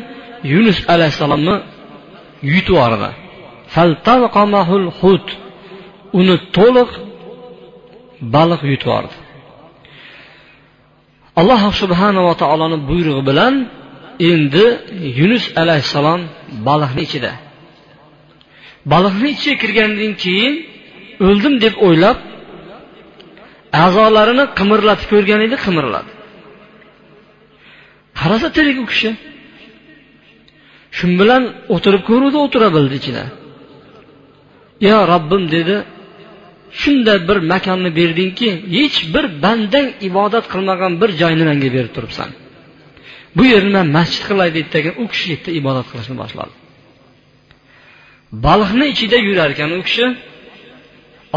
yunus 0.53 0.79
alayhissalomni 0.95 1.57
yutib 2.53 2.75
yubordi 2.75 3.11
uni 6.21 6.37
to'liq 6.57 6.91
baliq 8.35 8.61
yutib 8.73 8.89
yubordi. 8.89 9.17
Alloh 11.41 11.63
subhanava 11.83 12.33
taoloni 12.43 12.79
buyrug'i 12.89 13.23
bilan 13.31 13.55
endi 14.31 14.67
yunus 15.21 15.45
alayhissalom 15.63 16.21
baliqni 16.69 17.03
ichida. 17.09 17.33
Baliqni 18.93 19.29
ichiga 19.37 19.57
kirgandan 19.63 20.13
keyin 20.23 20.55
o'ldim 21.27 21.55
deb 21.65 21.75
o'ylab 21.87 22.19
a'zolarini 23.85 24.45
qimirlatib 24.59 25.09
ko'rgan 25.13 25.41
edi 25.47 25.57
qimirladi. 25.65 26.11
Qarasa 28.21 28.49
tirik 28.57 28.79
u 28.83 28.87
kishi. 28.93 29.11
Shu 30.97 31.07
bilan 31.21 31.43
o'tirib 31.75 32.03
ko'ruvdi 32.11 32.39
o'tira 32.45 32.69
bildi 32.77 32.95
ichida. 33.01 33.25
Yo 34.89 34.99
robbim 35.13 35.45
dedi 35.57 35.77
shunday 36.81 37.19
bir 37.29 37.39
makonni 37.53 37.91
berdingki 37.99 38.49
hech 38.77 38.99
bir 39.15 39.25
bandang 39.45 39.89
ibodat 40.09 40.45
qilmagan 40.53 40.93
bir 41.01 41.11
joyni 41.21 41.45
menga 41.51 41.69
berib 41.77 41.93
turibsan. 41.97 42.31
Bu 43.37 43.43
yerni 43.53 43.71
man 43.77 43.87
masjid 43.97 44.23
qilay 44.29 44.51
deb 44.59 44.69
degan 44.75 44.95
u 45.03 45.05
kishi 45.13 45.27
yerda 45.33 45.51
ibodat 45.61 45.87
qilishni 45.91 46.17
boshladi. 46.23 46.55
Baliqni 48.47 48.87
ichida 48.95 49.19
yurar 49.29 49.51
ekan 49.55 49.71
u 49.79 49.81
kishi 49.89 50.07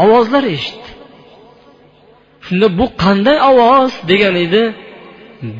ovozlar 0.04 0.44
eshitdi. 0.56 0.88
Shunda 2.44 2.66
bu 2.78 2.86
qanday 3.02 3.38
ovoz 3.50 3.92
degan 4.10 4.34
edi? 4.44 4.62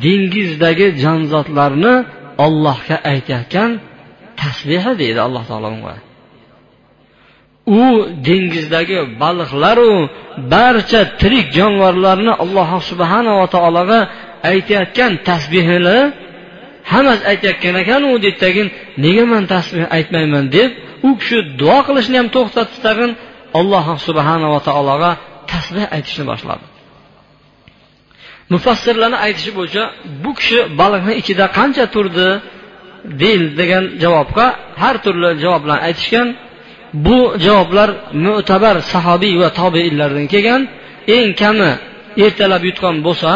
Dengizdagi 0.04 0.86
jonzotlarni 1.02 1.94
ollohga 2.44 2.96
aytayotgan 3.12 3.70
tasbehi 4.40 4.92
deydi 5.00 5.20
alloh 5.26 5.44
taolo 5.50 5.68
unga. 5.76 5.96
U 7.80 7.82
dengizdagi 8.28 8.98
baliqlaru 9.22 9.92
barcha 10.54 11.00
tirik 11.20 11.46
jonivorlarni 11.58 12.32
alloh 12.44 12.70
subhanava 12.90 13.46
taologa 13.54 14.00
aytayotgan 14.50 15.12
tasbehini 15.28 15.98
hammasi 16.92 17.22
aytayotgan 17.30 17.74
ekan 17.82 18.02
u 18.10 18.12
deydi 18.24 18.38
tagin 18.44 18.68
nega 19.04 19.24
man 19.32 19.42
tasbeh 19.54 19.84
aytmayman? 19.96 20.44
deb 20.56 20.70
u 21.06 21.08
kishi 21.20 21.38
duo 21.60 21.78
qilishni 21.86 22.16
ham 22.20 22.28
to'xtatdi 22.36 22.76
tag'in 22.86 23.10
alloh 23.58 23.86
subhanava 24.06 24.58
taologa 24.68 25.10
tasbeh 25.52 25.86
aytishni 25.96 26.24
boshladi. 26.32 26.64
Mufassirlarni 28.52 29.18
aytishi 29.26 29.50
bo'yicha 29.58 29.84
bu 30.24 30.30
kishi 30.38 30.58
baliqni 30.80 31.12
ichida 31.20 31.44
qancha 31.58 31.84
turdi 31.94 32.28
deyil 33.22 33.44
degan 33.60 33.84
javobga 34.02 34.46
har 34.82 34.96
turli 35.04 35.30
javoblarni 35.44 35.82
aytishgan. 35.88 36.28
Bu 37.06 37.18
javoblar 37.46 37.90
mo'tabar 38.26 38.76
sahobiy 38.92 39.34
va 39.42 39.48
tobeinlardan 39.60 40.26
kelgan. 40.32 40.62
Eng 41.16 41.30
kami 41.42 41.70
ertalab 42.24 42.62
yutgan 42.68 42.96
bo'lsa 43.06 43.30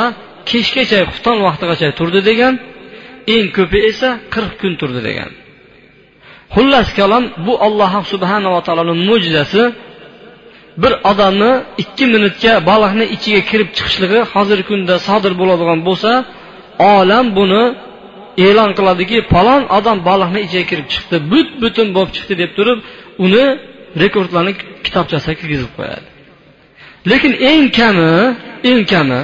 kechgacha 0.51 0.99
xufton 1.11 1.39
vaqtigacha 1.47 1.89
turdi 1.99 2.21
degan 2.31 2.55
eng 3.35 3.47
ko'pi 3.57 3.79
esa 3.91 4.09
qirq 4.35 4.53
kun 4.61 4.73
turdi 4.81 5.01
degan. 5.09 5.31
Xullas 6.55 6.89
kalom 6.99 7.25
bu 7.47 7.55
alloh 7.67 7.93
subhanava 8.13 8.61
taoloni 8.67 8.95
mo'jizasi 9.09 9.63
bir 10.83 10.93
odamni 11.11 11.53
ikki 11.83 12.05
minutga 12.15 12.53
baliqni 12.71 13.05
ichiga 13.15 13.41
kirib 13.51 13.71
chiqishligi 13.77 14.21
hozirgi 14.33 14.65
kunda 14.71 14.95
sodir 15.07 15.33
bo'ladigan 15.41 15.81
bo'lsa 15.89 16.11
olam 16.97 17.27
buni 17.39 17.63
e'lon 18.47 18.71
qiladiki 18.79 19.19
falon 19.33 19.63
odam 19.79 19.99
baliqni 20.09 20.41
ichiga 20.47 20.65
kirib 20.71 20.87
chiqdi 20.95 21.17
but 21.33 21.49
butun 21.63 21.87
bo'lib 21.97 22.11
chiqdi 22.17 22.35
deb 22.43 22.51
turib 22.59 22.79
uni 23.25 23.45
rekordlarni 24.03 24.53
kitobchasiga 24.87 25.35
kirgizib 25.41 25.71
qo'yadi. 25.79 26.09
Lekin 27.11 27.33
eng 27.51 27.65
kami 27.79 28.13
eng 28.71 28.83
kami 28.93 29.21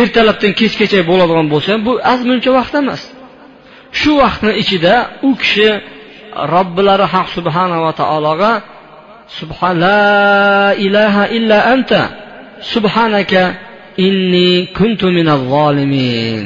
ertalabdan 0.00 0.52
kechgacha 0.60 1.00
bo'ladigan 1.10 1.46
bo'lsa 1.52 1.72
bu 1.86 1.92
az 2.12 2.20
muncha 2.28 2.50
vaqt 2.58 2.74
emas. 2.82 3.02
Shu 4.00 4.10
vaqtni 4.22 4.52
ichida 4.62 4.94
u 5.28 5.30
kishi 5.42 5.68
robbilari 6.54 7.06
haq 7.14 7.28
subhanava 7.36 7.90
taologa 8.00 8.52
subhan 9.38 9.74
la 9.86 10.74
ilaha 10.86 11.22
illa 11.36 11.58
anta. 11.74 12.02
Subhanaka 12.72 13.42
inni 14.06 14.50
kuntu 14.78 15.06
minaz 15.16 15.40
zolimin 15.52 16.44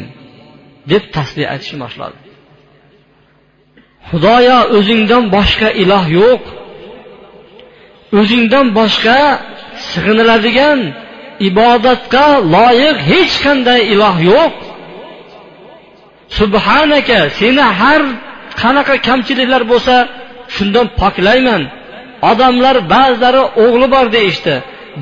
deb 0.90 1.04
tasbih 1.16 1.46
aytishni 1.52 1.78
boshladi. 1.84 2.18
Xudoyo 4.10 4.58
o'zingdan 4.76 5.24
boshqa 5.36 5.68
iloh 5.82 6.04
yo'q. 6.20 6.42
O'zingdan 8.20 8.66
boshqa 8.78 9.18
sig'iniladigan 9.90 10.80
ibodatga 11.48 12.26
loyiq 12.54 12.96
hech 13.10 13.34
qanday 13.44 13.80
iloh 13.94 14.16
yo'q. 14.30 14.54
Subhanaka 16.38 17.18
seni 17.38 17.64
har 17.80 18.02
qanaqa 18.60 18.94
kamchiliklar 19.08 19.62
bo'lsa 19.72 19.96
shundan 20.56 20.86
poklayman. 21.00 21.62
Odamlar 22.30 22.76
ba'zilari 22.94 23.42
o'g'li 23.64 23.86
bor 23.94 24.06
deyishdi 24.16 24.54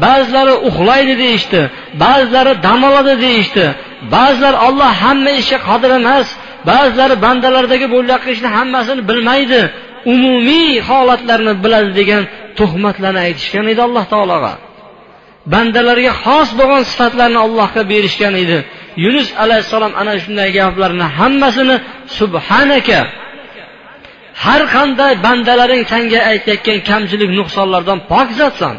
ba'zilari 0.04 0.54
uxlaydi 0.68 1.14
deyishdi 1.22 1.60
ba'zilari 2.04 2.52
dam 2.66 2.80
oladi 2.88 3.14
deyishdi. 3.24 3.64
Ba'zilar 4.14 4.54
olloh 4.66 4.92
hamma 5.02 5.32
ishga 5.40 5.58
qodir 5.68 5.90
emas 6.00 6.28
ba'zilari 6.70 7.16
bandalardagi 7.24 7.86
bo'layotgan 7.94 8.32
ishni 8.36 8.48
hammasini 8.56 9.02
bilmaydi 9.08 9.60
umumiy 10.14 10.72
holatlarni 10.88 11.52
biladi 11.64 11.90
degan 12.00 12.22
tuhmatlarni 12.58 13.20
aytishgan 13.26 13.66
edi 13.72 13.80
alloh 13.88 14.04
taologa. 14.12 14.52
Bandalarga 15.52 16.12
xos 16.24 16.48
bo'lgan 16.58 16.82
sifatlarni 16.90 17.38
allohga 17.46 17.82
berishgan 17.92 18.34
edi. 18.44 18.58
Yunus 19.04 19.28
alayhissalom 19.44 19.92
ana 20.00 20.14
shunday 20.22 20.48
gaplarni 20.58 21.06
hammasini 21.18 21.76
subhanaka 22.18 22.98
har 24.44 24.62
qanday 24.74 25.12
bandalaring 25.26 25.82
sanga 25.92 26.20
aytayotgan 26.30 26.78
kamchilik 26.90 27.30
nuqsonlardan 27.38 27.98
pok 28.10 28.28
zotsan 28.40 28.76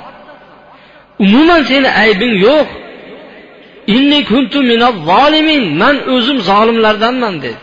umuman 1.24 1.62
seni 1.72 1.90
aybing 2.04 2.34
yo'q. 2.48 2.68
Kuntu 4.32 4.58
man 5.82 5.96
o'zim 6.14 6.38
zolimlardanman 6.50 7.36
dedi. 7.42 7.62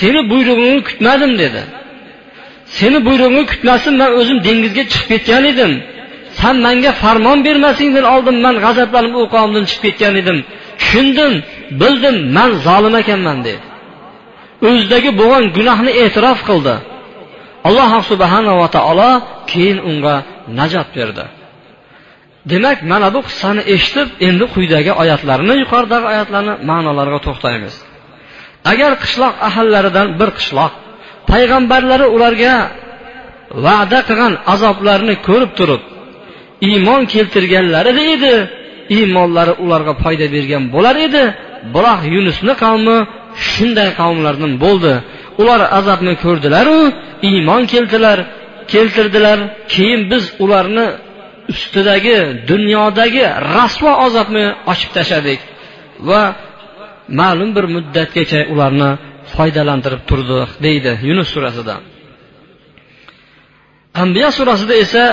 Seni 0.00 0.20
buyrug'ingni 0.30 0.82
kutmadim 0.88 1.32
dedi. 1.42 1.62
Seni 2.78 2.98
buyrug'ingni 3.06 3.46
kutmasin 3.52 3.94
man 4.00 4.10
o'zim 4.20 4.38
dengizga 4.46 4.84
chiqib 4.92 5.08
ketgan 5.12 5.44
edim. 5.52 5.72
San 6.40 6.56
manga 6.66 6.92
farmon 7.02 7.38
bermasingdan 7.46 8.04
oldin 8.14 8.36
man 8.44 8.54
g'azablanib 8.64 9.14
u 9.22 9.24
chiqib 9.70 9.82
ketgan 9.86 10.14
edim. 10.22 10.38
Tushundim 10.80 11.32
bildim 11.80 12.16
man 12.36 12.50
zolim 12.66 12.94
ekanman 13.02 13.38
dedi. 13.46 13.67
O'zidagi 14.66 15.10
bo'lgan 15.20 15.44
gunohni 15.56 15.92
e'tirof 16.02 16.40
qildi. 16.48 16.74
Alloh 17.68 17.92
subhanava 18.10 18.66
taolo 18.76 19.10
keyin 19.50 19.78
unga 19.90 20.14
najot 20.58 20.88
berdi. 20.98 21.24
Demak 22.50 22.78
mana 22.90 23.08
bu 23.14 23.20
qissani 23.28 23.62
eshitib 23.74 24.08
endi 24.28 24.44
quyidagi 24.54 24.92
oyatlarni 25.02 25.54
yuqoridagi 25.62 26.06
oyatlarni 26.12 26.54
ma'nolariga 26.70 27.20
to'xtaymiz. 27.26 27.74
Agar 28.72 28.92
qishloq 29.02 29.34
ahallaridan 29.48 30.08
bir 30.20 30.30
qishloq 30.38 30.72
payg'ambarlari 31.30 32.06
ularga 32.16 32.54
va'da 33.64 34.00
qilgan 34.08 34.34
azoblarni 34.54 35.14
ko'rib 35.28 35.52
turib 35.58 35.82
iymon 36.68 37.02
keltirganlarida 37.14 38.02
edi 38.14 38.34
iymonlari 38.96 39.52
ularga 39.64 39.92
foyda 40.02 40.26
bergan 40.34 40.64
bo'lar 40.74 40.96
edi 41.06 41.22
biroq 41.74 42.00
yunusni 42.14 42.54
qavmi 42.62 42.96
shunday 43.49 43.89
qavmlardan 43.99 44.53
bo'ldi 44.63 44.93
ular 45.41 45.61
azobni 45.79 46.13
ko'rdilaru 46.23 46.79
iymon 47.29 47.63
keltirdilar 47.73 48.19
keltirdilar 48.73 49.39
keyin 49.73 50.01
biz 50.11 50.23
ularni 50.43 50.87
ustidagi 51.53 52.17
dunyodagi 52.51 53.25
rasvo 53.57 53.91
azobni 54.05 54.45
ochib 54.71 54.91
tashladik 54.97 55.39
va 56.09 56.21
ma'lum 57.19 57.49
bir 57.55 57.65
muddatgacha 57.75 58.39
ularni 58.53 58.89
foydalantirib 59.35 60.01
turdik 60.09 60.49
deydi 60.65 60.91
yunus 61.09 61.29
surasida 61.35 61.75
ambiya 64.03 64.29
surasida 64.37 64.75
esa 64.85 65.05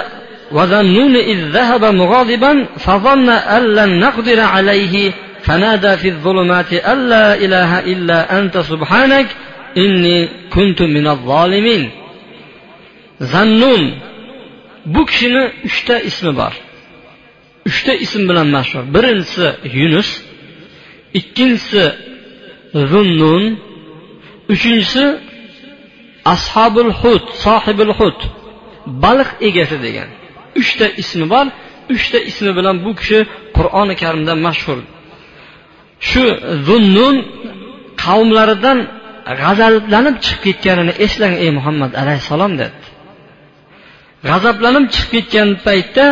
وذنون 0.56 1.16
إذ 1.32 1.40
ذهب 1.56 1.84
مغاضبا 1.84 2.52
فظن 2.84 3.28
أن 3.28 3.62
لن 3.78 3.90
نقدر 4.00 4.40
عليه 4.40 5.12
فنادى 5.44 5.96
في 5.96 6.08
الظلمات 6.08 6.72
أن 6.72 7.08
لا 7.08 7.34
إله 7.34 7.78
إلا 7.78 8.38
أنت 8.38 8.58
سبحانك 8.58 9.26
إني 9.76 10.28
كنت 10.54 10.82
من 10.82 11.06
الظالمين 11.06 11.90
zannun 13.20 13.82
bu 14.94 15.06
kishini 15.06 15.42
uchta 15.64 15.96
ismi 16.08 16.32
bor 16.36 16.52
uchta 17.68 17.92
ism 18.04 18.22
bilan 18.28 18.48
mashhur 18.56 18.82
birinchisi 18.94 19.46
yunus 19.78 20.10
ikkinchisi 21.18 21.84
zunnun 22.92 23.44
uchinchisi 24.52 25.04
ashobul 26.34 26.90
hut 27.00 27.24
sohibul 27.44 27.92
hut 27.98 28.20
baliq 29.04 29.30
egasi 29.48 29.76
degan 29.84 30.08
uchta 30.60 30.86
ismi 31.02 31.26
bor 31.32 31.46
uchta 31.94 32.18
ismi 32.30 32.50
bilan 32.58 32.76
bu 32.84 32.90
kishi 33.00 33.18
qur'oni 33.56 33.94
karimda 34.02 34.34
mashhur 34.46 34.78
Shu 36.09 36.23
zunnun 36.67 37.15
qavmlaridan 38.03 38.79
g'azablanib 39.41 40.15
chiqib 40.25 40.41
ketganini 40.45 40.93
eslang 41.05 41.33
ey 41.43 41.51
muhammad 41.57 41.91
alayhissalom 42.01 42.53
dedi. 42.61 42.85
G'azablanib 44.27 44.85
chiqib 44.95 45.09
ketgan 45.13 45.49
paytda 45.65 46.05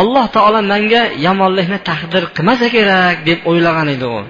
alloh 0.00 0.26
taolo 0.36 0.60
manga 0.72 1.02
yomonlikni 1.26 1.78
taqdir 1.90 2.22
qilmasa 2.36 2.66
kerak 2.76 3.16
deb 3.28 3.38
o'ylagan 3.50 3.88
edi 3.94 4.06
u. 4.18 4.20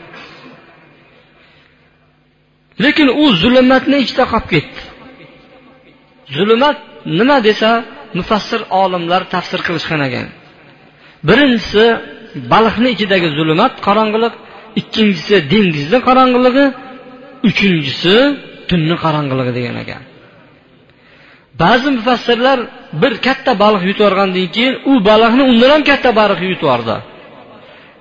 Lekin 2.84 3.08
u 3.22 3.24
zulmatni 3.42 3.96
ichida 4.04 4.24
qolib 4.32 4.48
ketdi. 4.52 4.80
Zulmat 6.36 6.78
nima 7.18 7.36
desa 7.48 7.70
mufassir 8.18 8.60
olimlar 8.82 9.22
tafsir 9.34 9.60
qilishgan 9.66 10.00
ekan. 10.08 10.26
Birinchisi 11.28 11.84
baliqni 12.52 12.88
ichidagi 12.94 13.28
zulmat 13.38 13.74
qorong'iliq 13.86 14.34
ikkinchisi 14.80 15.36
dengizni 15.52 15.98
qorong'iligi 16.08 16.64
uchinchisi 17.48 18.14
tunni 18.68 18.96
qorong'iligi 19.04 19.52
degan 19.58 19.76
ekan. 19.84 20.02
Ba'zi 21.62 21.88
mufassirlar 21.98 22.58
bir 23.02 23.12
katta 23.26 23.52
baliq 23.62 23.82
yuborgandan 23.90 24.46
keyin 24.54 24.74
u 24.90 24.92
baliqni 25.08 25.42
undan 25.50 25.70
ham 25.74 25.82
katta 25.90 26.10
baliq 26.20 26.40
yubordi 26.52 26.96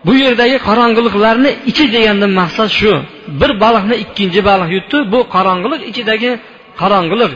bu 0.06 0.14
yerdagi 0.24 0.58
qorong'iliqlarni 0.68 1.52
ichi 1.70 1.86
degandan 1.96 2.32
maqsad 2.42 2.70
shu. 2.80 2.94
Bir 3.40 3.52
baliqni 3.64 3.96
ikkinchi 4.04 4.42
baliq 4.50 4.70
yutdi 4.78 4.98
bu 5.14 5.20
qorong'iliq 5.36 5.82
ichidagi 5.92 6.32
qorong'iliq. 6.82 7.32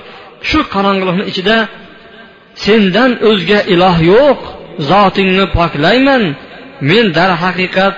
Shu 0.49 0.59
qorong'iliqni 0.75 1.23
ichida 1.31 1.57
sendan 2.65 3.11
o'zga 3.29 3.59
iloh 3.73 3.97
yo'q 4.13 4.39
zotingni 4.91 5.45
poklayman 5.57 6.23
men 6.89 7.05
darhaqiqat 7.17 7.95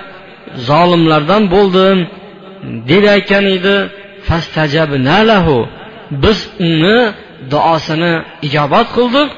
zolimlardan 0.68 1.42
bo'ldim 1.54 1.98
deb 2.90 3.04
aytgan 3.14 3.44
edi 3.56 3.76
biz 6.22 6.38
uni 6.68 6.98
duosini 7.52 8.14
ijobat 8.46 8.88
qildik. 8.96 9.30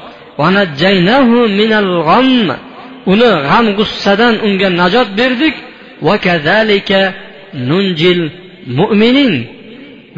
Minal 1.60 1.88
uni 3.12 3.30
g'am 3.48 3.66
g'ussadan 3.78 4.34
unga 4.46 4.68
najot 4.80 5.08
berdik. 5.20 5.54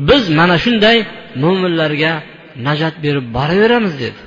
Biz 0.09 0.23
mana 0.39 0.57
shunday 0.65 0.99
mo'minlarga 1.43 2.13
najot 2.67 2.95
berib 3.05 3.27
boraveramiz 3.37 3.95
dedi. 4.03 4.21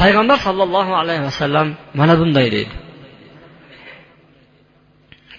Payg'ambar 0.00 0.38
sollallohu 0.46 0.92
alayhi 1.02 1.22
vasallam 1.28 1.66
mana 1.98 2.14
bunday 2.20 2.46
deydi 2.56 2.74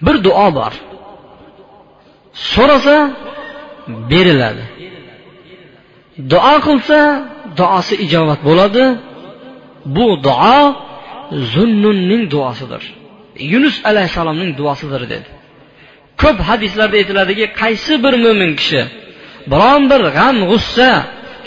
bir 0.06 0.16
duo 0.26 0.48
bor. 0.58 0.74
So'rasa 2.52 2.96
beriladi. 4.12 4.64
Duo 6.32 6.56
qilsa 6.68 7.00
duosi 7.60 7.96
ijobat 8.06 8.40
bo'ladi. 8.50 8.84
Bu 9.96 10.08
duo 10.28 10.60
zunnunning 11.54 12.24
duosidir. 12.34 12.84
Yunus 13.52 13.76
alayhissalomning 13.90 14.52
duosidir 14.60 15.02
dedi. 15.14 15.30
Ko'p 16.22 16.38
hadislarda 16.50 16.96
aytiladiki 17.02 17.46
qaysi 17.62 17.94
bir 18.04 18.14
mo'min 18.26 18.52
kishi 18.60 18.82
biron 19.52 19.82
bir 19.92 20.02
g'am 20.18 20.38
g'ussa 20.50 20.90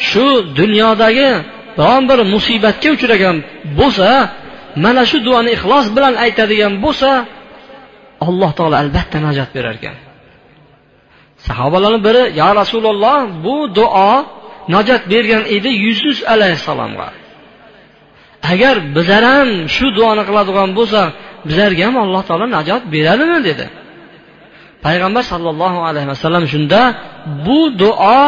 shu 0.09 0.27
dunyodagi 0.59 1.31
biron 1.79 2.03
bir 2.11 2.19
musibatga 2.33 2.89
uchragan 2.97 3.37
bo'lsa 3.79 4.09
mana 4.85 5.03
shu 5.11 5.19
duoni 5.27 5.51
ixlos 5.57 5.87
bilan 5.97 6.15
aytadigan 6.25 6.75
bo'lsa 6.85 7.11
alloh 8.27 8.51
taolo 8.59 8.77
albatta 8.83 9.17
najot 9.27 9.51
berar 9.57 9.77
ekan 9.81 9.97
sahobalarni 11.47 12.01
biri 12.07 12.23
yo 12.41 12.49
rasululloh 12.61 13.19
bu 13.45 13.57
duo 13.79 14.13
najot 14.75 15.03
bergan 15.13 15.43
edi 15.57 15.71
yusuf 15.87 16.19
alayhissalomga. 16.35 17.09
Agar 18.53 18.77
bizlar 18.97 19.25
ham 19.33 19.49
shu 19.75 19.87
duoni 19.97 20.23
qiladigan 20.29 20.71
bo'lsak 20.79 21.09
bizlarga 21.49 21.83
ham 21.89 21.97
alloh 22.05 22.23
taolo 22.29 22.47
najot 22.57 22.83
beradimi 22.95 23.39
dedi. 23.49 23.67
Payg'ambar 24.85 25.25
sollallohu 25.33 25.79
alayhi 25.89 26.09
vasallam 26.15 26.45
shunda 26.53 26.81
bu 27.47 27.61
duo 27.83 28.21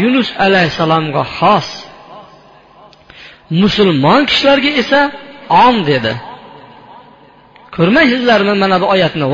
yunus 0.00 0.28
alayhissalomga 0.46 1.22
xos. 1.38 1.68
Musulmon 3.62 4.20
kishilarga 4.30 4.70
esa 4.82 5.00
om 5.66 5.76
dedi. 5.90 6.12
Ko'rmaysizlarmi 7.76 8.54
mana 8.62 8.76
bu 8.82 8.86
oyatni. 8.94 9.24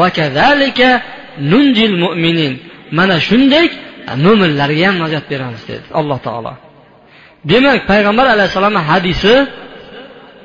Mana 2.98 3.16
shunday 3.28 3.66
mo'minlarga 4.24 4.84
ham 4.88 4.96
najot 5.04 5.24
beramiz 5.32 5.62
dedi 5.70 5.86
alloh 6.00 6.18
taolo. 6.26 6.52
Demak 7.50 7.80
payg'ambar 7.90 8.26
alayhissalomni 8.34 8.82
hadisi 8.90 9.34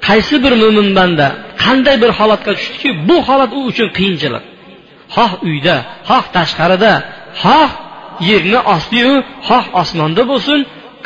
qaysi 0.08 0.36
bir 0.44 0.54
mo'min 0.64 0.88
banda 0.98 1.28
qanday 1.64 1.96
bir 2.04 2.12
holatga 2.20 2.52
tushdiki 2.58 2.90
bu 3.08 3.18
holat 3.28 3.52
u 3.58 3.60
uchun 3.70 3.90
qiyinchilik. 3.98 4.44
Xoh 5.16 5.32
uyda 5.48 5.76
xoh 6.10 6.26
tashqarida 6.36 6.94
xoh 7.44 7.70
yerni 8.30 8.60
ostiyu 8.76 9.14
xoh 9.48 9.66
osmonda 9.82 10.24
bo'lsin 10.32 10.60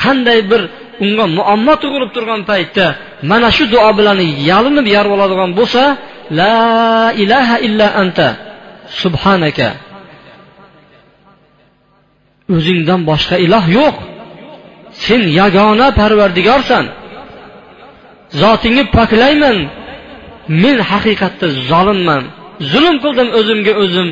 qanday 0.04 0.40
bir 0.52 0.62
unga 1.04 1.26
muammo 1.38 1.74
tug'ilib 1.84 2.12
turgan 2.16 2.42
paytda 2.52 2.86
mana 3.32 3.50
shu 3.58 3.64
duo 3.74 3.90
bilan 4.00 4.20
yalinib 4.50 4.88
yarvoladigan 4.96 5.52
bo'lsa 5.60 5.84
la 6.32 7.14
ilaha 7.24 7.56
illa 7.68 7.88
anta 8.02 8.28
subhanaka. 9.02 9.70
O'zingdan 12.56 13.02
boshqa 13.10 13.36
iloh 13.46 13.66
yo'q. 13.80 13.96
Sen 15.06 15.22
yagona 15.40 15.88
parvardigorsan. 16.00 16.86
Zotingni 18.42 18.84
poklayman. 18.98 19.58
Men 20.64 20.78
haqiqatda 20.92 21.48
zolimman. 21.72 22.24
Zulm 22.72 22.96
qildim 23.04 23.30
o'zimga 23.40 23.74
o'zim 23.84 24.08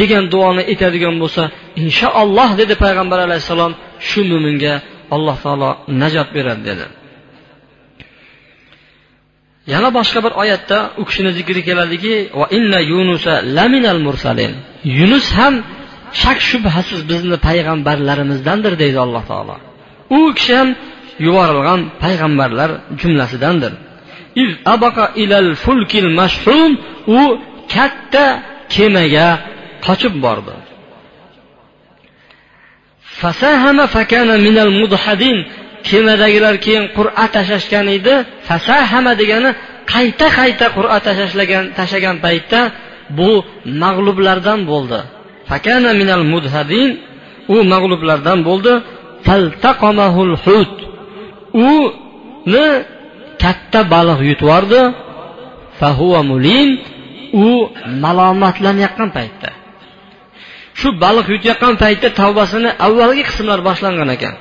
degan 0.00 0.24
duoni 0.32 0.62
aytadigan 0.70 1.14
bo'lsa 1.22 1.42
inshaalloh 1.82 2.50
dedi 2.60 2.74
payg'ambar 2.84 3.18
alayhissalom 3.26 3.72
shu 4.08 4.20
mo'minga 4.30 4.74
alloh 5.14 5.36
taolo 5.44 5.70
najot 6.02 6.28
beradi 6.36 6.62
dedi. 6.70 6.84
Yana 9.72 9.88
boshqa 9.98 10.18
bir 10.26 10.32
oyatda 10.42 10.78
u 11.00 11.02
kishini 11.08 11.30
zikri 11.38 11.60
keladiki 11.68 12.14
yunus 14.98 15.26
ham 15.38 15.54
shak 16.22 16.38
shubhasiz 16.50 17.00
bizni 17.10 17.36
payg'ambarlarimizdandir 17.48 18.72
deydi 18.82 18.98
alloh 19.06 19.22
taolo. 19.30 19.56
U 20.16 20.20
kishi 20.36 20.54
ham 20.60 20.68
yuborilgan 21.26 21.80
payg'ambarlar 22.02 22.70
jumlasidandir. 23.00 23.72
U 27.18 27.22
katta 27.74 28.26
kemaga 28.74 29.28
qochib 29.86 30.14
bordi. 30.24 30.54
Kemadagilar 35.88 36.54
keyin 36.64 36.84
qur'a 36.96 37.26
tashlashgan 37.36 37.86
edi. 37.96 38.14
Fasahama 38.48 39.12
degani 39.20 39.50
qayta 39.92 40.26
qayta 40.38 40.66
qur'a 40.76 40.98
tashlagan 41.06 41.64
tashlagan 41.78 42.16
paytda 42.24 42.60
bu 43.18 43.30
mag'lublardan 43.82 44.60
bo'ldi. 44.70 45.00
Fakana 45.50 45.90
minal 46.00 46.24
mudhadin 46.32 46.90
u 47.54 47.56
mag'lublardan 47.72 48.38
bo'ldi. 48.48 48.72
Hut 50.46 50.74
uni 51.70 52.66
katta 53.42 53.80
baliq 53.94 54.20
yutvordi. 54.30 54.80
U 57.46 57.50
malomatlanayotgan 58.04 59.10
paytda. 59.18 59.50
Shu 60.78 60.88
baliq 61.04 61.26
yutayotgan 61.34 61.74
paytda 61.82 62.08
tavbasini 62.20 62.70
avvalgi 62.86 63.22
qismlar 63.28 63.58
boshlangan 63.68 64.08
ekan. 64.16 64.34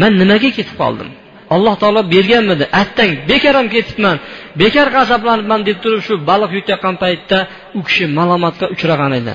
Man 0.00 0.12
nimaga 0.20 0.48
ketib 0.56 0.76
qoldim? 0.82 1.10
Alloh 1.54 1.74
taolo 1.82 2.02
berganmidi? 2.14 2.64
Attang 2.82 3.12
bekor 3.30 3.54
ham 3.58 3.66
ketibman 3.74 4.16
bekor 4.60 4.86
g'azablanibman 4.96 5.60
deb 5.68 5.78
turib 5.84 6.02
shu 6.06 6.14
baliq 6.28 6.50
yutayotgan 6.58 6.94
paytda 7.02 7.38
u 7.78 7.80
kishi 7.86 8.04
malomatga 8.18 8.66
uchragan 8.74 9.12
edi. 9.20 9.34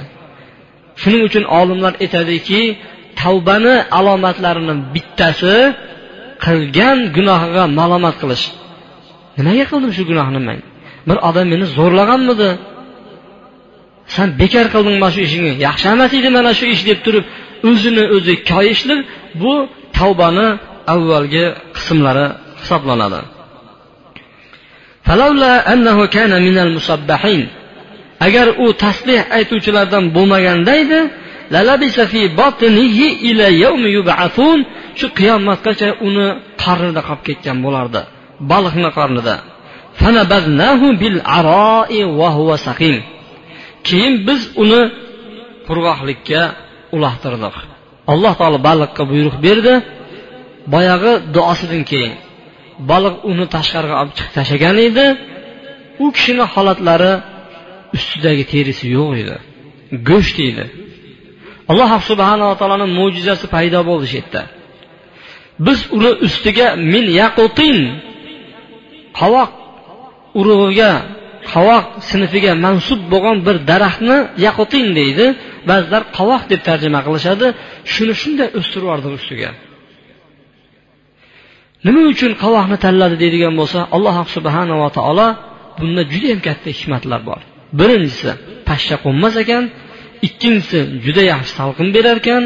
Shuning 1.02 1.22
uchun 1.28 1.44
olimlar 1.60 1.94
aytadiki 2.04 2.62
tavbani 3.22 3.76
alomatlarini 4.00 4.76
bittasi 4.94 5.56
qilgan 6.46 6.98
gunohiga 7.16 7.64
malomat 7.80 8.16
qilish. 8.22 8.46
Nimaga 9.38 9.64
qildim 9.72 9.92
shu 9.98 10.04
gunohni 10.12 10.40
men? 10.48 10.60
Bir 11.08 11.18
odam 11.30 11.46
meni 11.54 11.66
zo'rlaganmidi? 11.78 12.50
San 14.16 14.28
bekor 14.42 14.66
qilding 14.74 14.96
mana 15.02 15.12
shu 15.16 15.22
ishingni. 15.28 15.54
Yaxshi 15.68 15.86
emas 15.96 16.12
edi 16.20 16.30
mana 16.38 16.52
shu 16.60 16.66
ish 16.76 16.84
deb 16.90 17.00
turib 17.06 17.26
o'zini 17.70 18.04
o'zi 18.16 18.34
koyishlik 18.52 19.00
bu 19.42 19.54
tavbani 19.98 20.48
avvalgi 20.94 21.46
qismlari 21.76 22.28
hisoblanadi. 22.62 23.22
Agar 28.28 28.48
u 28.64 28.66
tasbeh 28.84 29.22
aytuvchilardan 29.38 30.04
bo'lmaganda 30.16 30.74
edi 30.84 31.00
shu 35.00 35.08
qiyomatgacha 35.20 35.90
uni 36.08 36.28
qarnida 36.64 37.02
qolib 37.08 37.24
ketgan 37.28 37.58
bo'lardi 37.66 38.02
baliqni 38.52 38.90
qornida 38.98 39.36
keyin 43.88 44.14
biz 44.28 44.42
uni 44.64 44.82
qurg'oqlikka 45.68 46.42
uloqtirdik 46.96 47.73
alloh 48.12 48.34
taolo 48.40 48.60
baliqqa 48.70 49.04
buyruq 49.12 49.36
berdi. 49.46 49.74
Boyagi 50.74 51.14
duosidan 51.36 51.84
keyin 51.92 52.14
baliq 52.92 53.16
uni 53.32 53.46
tashqariga 53.56 53.96
olib 54.02 54.14
chiqib 54.18 54.34
tashlagan 54.38 54.78
edi. 54.88 55.06
U 56.04 56.06
kishini 56.16 56.46
holatlari 56.54 57.14
ustidagi 57.96 58.44
terisi 58.54 58.86
yo'q 58.98 59.12
edi. 59.22 59.36
Go'sht 60.10 60.38
edi. 60.50 60.66
Alloh 61.72 61.92
subhanava 62.10 62.54
taoloni 62.60 62.88
mo'jizasi 63.00 63.46
paydo 63.56 63.80
bo'ldi 63.90 64.06
shu 64.12 64.16
yerda. 64.22 64.42
Biz 65.66 65.80
uni 65.96 66.12
ustiga 66.28 66.68
min 66.94 67.06
yaqutin 67.22 67.78
qovoq 69.20 69.52
urug'iga 70.40 70.92
qovoq 71.52 71.86
sinfiga 72.10 72.54
mansub 72.66 73.02
bo'lgan 73.14 73.38
bir 73.48 73.56
daraxtni 73.70 74.18
yaqutin 74.48 74.88
deydi. 75.00 75.26
Ba'zilar 75.70 76.04
qovoq 76.18 76.44
deb 76.52 76.62
tarjima 76.68 77.00
qilishadi. 77.08 77.48
Shuni 77.94 78.14
shunday 78.22 78.48
o'stirib 78.60 78.86
yubordim 78.88 79.14
ustiga. 79.20 79.50
Nima 81.86 82.02
uchun 82.14 82.32
qovoqni 82.44 82.78
tanladi 82.86 83.16
deydigan 83.24 83.54
bo'lsa 83.60 83.80
alloh 83.96 84.16
subhanava 84.36 84.90
taolo 84.98 85.28
bunda 85.78 86.02
judayam 86.14 86.40
katta 86.48 86.70
hikmatlar 86.78 87.22
bor. 87.30 87.42
Birinchisi 87.80 88.32
pashsha 88.68 88.96
qo'nmas 89.06 89.36
ekan. 89.44 89.64
Ikkinchisi 90.28 90.80
juda 91.06 91.24
yaxshi 91.32 91.52
salqin 91.60 91.88
berar 91.96 92.18
ekan. 92.24 92.44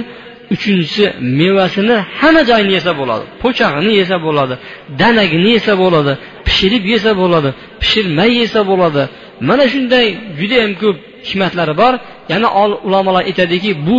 Uchinchisi 0.55 1.05
mevasini 1.39 1.97
hamma 2.19 2.41
joyini 2.49 2.73
yesa 2.77 2.91
bo'ladi. 2.99 3.25
Po'chag'ini 3.43 3.91
yesa 4.01 4.17
bo'ladi. 4.25 4.55
Danagini 5.01 5.49
yesa 5.57 5.73
bo'ladi. 5.83 6.13
Pishirib 6.57 6.83
yesa 6.93 7.11
bo'ladi 7.21 7.49
pishirmay 7.81 8.31
yesa 8.41 8.61
bo'ladi. 8.69 9.03
Mana 9.49 9.65
shunday 9.73 10.05
judayam 10.39 10.71
ko'p 10.81 10.97
hikmatlari 11.27 11.73
bor. 11.81 11.93
Yana 12.31 12.47
ulamolar 12.87 13.23
aytadiki 13.29 13.71
bu 13.87 13.97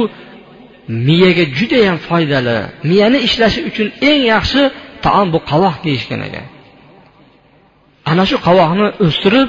miyaga 1.08 1.44
judayam 1.58 1.96
foydali. 2.08 2.56
Miyani 2.90 3.18
ishlashi 3.28 3.60
uchun 3.70 3.88
eng 4.10 4.22
yaxshi 4.34 4.62
taom 5.04 5.28
bu 5.34 5.38
qovoq 5.50 5.76
deyishgan 5.86 6.20
ekan. 6.28 6.46
Ana 8.10 8.24
shu 8.30 8.36
qovoqni 8.46 8.86
o'stirib 9.06 9.48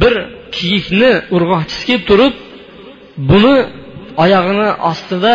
bir 0.00 0.14
kiyikni 0.56 1.12
urg'ochisi 1.34 1.82
kelib 1.88 2.04
turib 2.10 2.34
buni 3.30 3.56
oyog'ini 4.24 4.68
ostida 4.90 5.34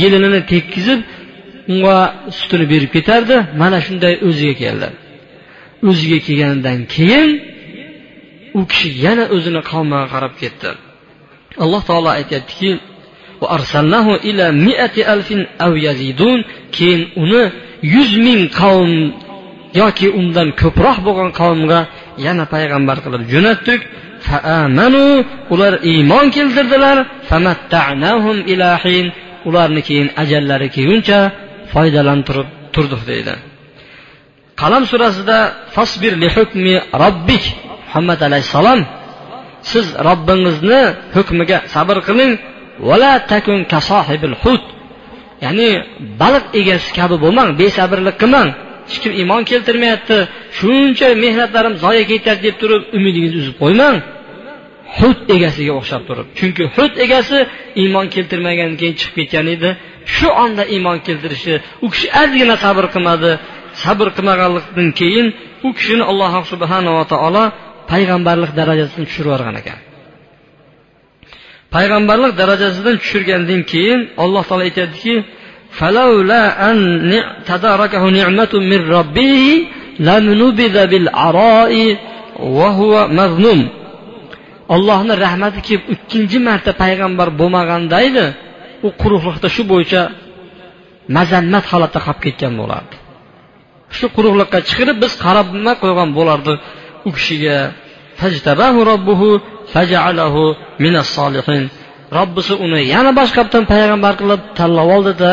yelinini 0.00 0.40
tekkizib 0.52 1.00
unga 1.72 1.96
sutini 2.38 2.66
berib 2.72 2.90
ketardi. 2.96 3.36
Mana 3.62 3.78
shunday 3.86 4.14
o'ziga 4.28 4.54
keldi. 4.64 4.88
O'ziga 5.88 6.18
kelganidan 6.26 6.80
keyin 6.94 7.30
u 8.58 8.60
kishi 8.70 8.88
yana 9.04 9.24
o'zini 9.34 9.60
qavmiga 9.70 10.06
qarab 10.14 10.34
ketdi. 10.42 10.70
Alloh 11.64 11.82
taolo 11.88 12.10
aytyaptiki 12.18 12.70
keyin 16.76 17.02
uni 17.22 17.42
yuz 17.94 18.10
ming 18.26 18.42
qavm 18.60 18.92
yoki 19.80 20.08
undan 20.20 20.48
ko'proq 20.60 20.96
bo'lgan 21.06 21.30
qavmga 21.40 21.80
yana 22.26 22.44
payg'ambar 22.54 22.96
qilib 23.04 23.22
jo'natdik. 23.32 23.80
Ular 25.54 25.72
iymon 25.92 26.26
keltirdilar. 26.36 26.98
Ularni 29.48 29.82
keyin 29.88 30.08
ajallari 30.22 30.68
kelguncha 30.76 31.18
foydalantirib 31.72 32.48
turdik 32.74 33.02
deydi. 33.10 33.34
Qalam 34.60 34.82
surasida 34.90 35.38
fasbir 35.76 36.12
li 36.22 36.28
hukmi 36.36 36.74
robbik 37.02 37.44
muhammad 37.86 38.20
alayhissalom 38.28 38.80
siz 39.62 39.86
robbingizni 40.08 40.82
hukmiga 41.16 41.58
sabr 41.74 41.96
qiling. 42.08 42.32
Vala 42.88 43.12
takun 43.32 43.60
kasohibil 43.72 44.36
hut. 44.42 44.64
Ya'ni 45.44 45.70
baliq 46.20 46.44
egasi 46.60 46.90
kabi 46.98 47.16
bo'lmang 47.24 47.48
besabrlik 47.60 48.16
qilmang. 48.22 48.48
Hech 48.88 48.98
kim 49.02 49.12
iymon 49.20 49.42
keltirmayapti. 49.50 50.18
Shuncha 50.58 51.08
mehnatlarim 51.24 51.74
zoya 51.84 52.04
ketyapti 52.10 52.44
deb 52.46 52.56
turib 52.60 52.82
umidingizni 52.96 53.38
uzib 53.42 53.56
qo'ymang. 53.62 53.96
Hut 54.98 55.18
egasiga 55.36 55.72
o'xshab 55.80 56.02
turib. 56.08 56.26
Chunki 56.38 56.64
hut 56.76 56.94
egasi 57.04 57.38
iymon 57.82 58.06
keltirmagandan 58.14 58.76
keyin 58.80 58.94
chiqib 59.00 59.14
ketgan 59.18 59.46
edi. 59.54 59.70
Shu 60.14 60.28
onda 60.44 60.64
iymon 60.74 60.98
keltirishi 61.06 61.54
u 61.84 61.86
kishi 61.92 62.08
ozgina 62.22 62.56
sabr 62.64 62.84
qilmadi. 62.94 63.32
sabr 63.82 64.06
qilmaganlikdan 64.16 64.88
keyin 65.00 65.26
u 65.66 65.68
kishini 65.78 66.04
alloh 66.10 66.32
subhanava 66.52 67.02
taolo 67.12 67.44
payg'ambarlik 67.90 68.52
darajasini 68.60 69.04
tushirib 69.08 69.28
yuborgan 69.30 69.56
ekan. 69.62 69.78
Payg'ambarlik 71.74 72.32
darajasidan 72.40 72.96
tushirgandan 73.02 73.62
keyin 73.72 74.00
alloh 74.24 74.42
taolo 74.48 74.62
aytyaptiki 74.68 75.14
ollohni 84.74 85.14
rahmati 85.24 85.60
kelib 85.66 85.84
ikkinchi 85.94 86.38
marta 86.48 86.70
payg'ambar 86.82 87.28
bo'lmaganda 87.40 87.96
edi 88.08 88.26
u 88.86 88.88
quruqliqda 89.02 89.48
shu 89.54 89.62
bo'yicha 89.72 90.02
mazammat 91.16 91.64
holatda 91.72 91.98
qolib 92.06 92.20
ketgan 92.26 92.52
bo'lardi. 92.60 92.94
Shu 93.96 94.06
quruqlikqa 94.16 94.58
chiqirib 94.68 94.96
biz 95.04 95.12
qarab 95.24 95.46
nima 95.58 95.72
qo'ygan 95.82 96.08
bo'lardi? 96.18 96.52
U 97.08 97.10
kishiga 97.16 97.58
robbisi 102.18 102.54
uni 102.64 102.80
yana 102.94 103.10
boshqatdan 103.20 103.64
payg'ambar 103.72 104.14
qilib 104.20 104.40
tanlab 104.58 104.88
oldida 104.96 105.32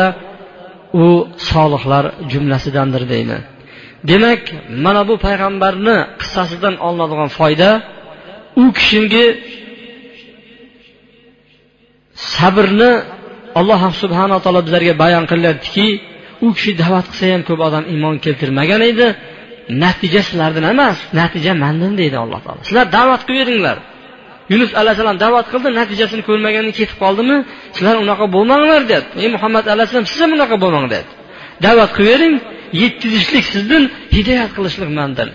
u 1.02 1.06
solihlar 1.50 2.04
jumlasidandir 2.32 3.02
deydi. 3.12 3.36
Demak 4.10 4.42
mana 4.84 5.02
bu 5.08 5.14
payg'ambarni 5.26 5.96
qissasidan 6.20 6.74
olinadigan 6.86 7.30
foyda 7.38 7.70
u 8.62 8.64
kishiga 8.78 9.26
sabrni 12.34 12.92
alloh 13.58 13.80
subhanaa 14.02 14.40
taolo 14.44 14.60
bizlarga 14.66 14.94
bayon 15.02 15.24
qilyaptiki 15.32 15.86
u 16.44 16.48
kishi 16.56 16.72
da'vat 16.82 17.06
qilsa 17.10 17.24
ham 17.34 17.42
ko'p 17.48 17.60
odam 17.68 17.84
iymon 17.92 18.16
keltirmagan 18.24 18.82
edi. 18.90 19.06
Natija 19.84 20.20
sizlardan 20.28 20.64
emas 20.72 20.96
natija 21.20 21.52
mandan 21.64 21.92
deydi 22.00 22.16
alloh 22.24 22.40
taolo. 22.44 22.60
Sizlar 22.68 22.86
da'vat 22.98 23.22
qilaveringlar 23.28 23.76
yunus 24.52 24.70
alayhissalom 24.80 25.16
da'vat 25.24 25.46
qildi 25.52 25.68
natijasini 25.80 26.22
ko'rmagandan 26.28 26.74
ketib 26.78 26.98
qoldimi? 27.04 27.36
Sizlar 27.76 27.96
unaqa 28.04 28.26
bo'lmanglar 28.34 28.80
deyapti. 28.90 29.14
Ey 29.24 29.28
muhammad 29.36 29.64
alayhissalom 29.74 30.06
siz 30.12 30.20
ham 30.24 30.32
unaqa 30.38 30.56
bo'lmang 30.64 30.86
deyapti. 30.92 31.14
Da'vat 31.66 31.90
qilavering 31.98 32.34
yetkazishlik 32.82 33.44
sizdan 33.54 33.82
hidoyat 34.16 34.50
qilishlik 34.56 34.90
mandan. 35.00 35.30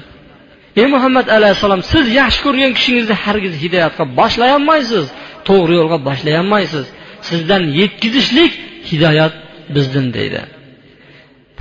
Ey 0.82 0.88
muhammad 0.96 1.28
alayhissalom 1.38 1.82
siz 1.92 2.06
yaxshi 2.20 2.40
ko'rgan 2.46 2.72
kishingizni 2.78 3.16
hargiz 3.24 3.54
hidoyatga 3.64 4.04
boshlay 4.20 4.50
olmaysiz 4.58 5.06
to'g'ri 5.48 5.74
yo'lga 5.80 5.98
boshlay 6.08 6.36
olmaysiz 6.42 6.86
sizdan 7.30 7.64
yetkazishlik 7.80 8.52
hidoyat 8.90 9.34
bizdan 9.76 10.08
deydi. 10.18 10.42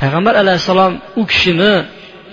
Payg'ambar 0.02 0.34
alayhissalom 0.42 0.92
u 1.20 1.22
kishini 1.30 1.72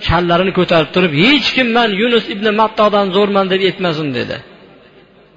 kallarini 0.06 0.52
ko'tarib 0.58 0.90
turib 0.94 1.12
hech 1.24 1.48
kim 1.56 1.68
man 1.76 1.88
yunus 2.02 2.24
ibn 2.34 2.46
mattodan 2.60 3.06
zo'rman 3.16 3.46
deb 3.52 3.60
aytmasin 3.68 4.08
dedi. 4.18 4.36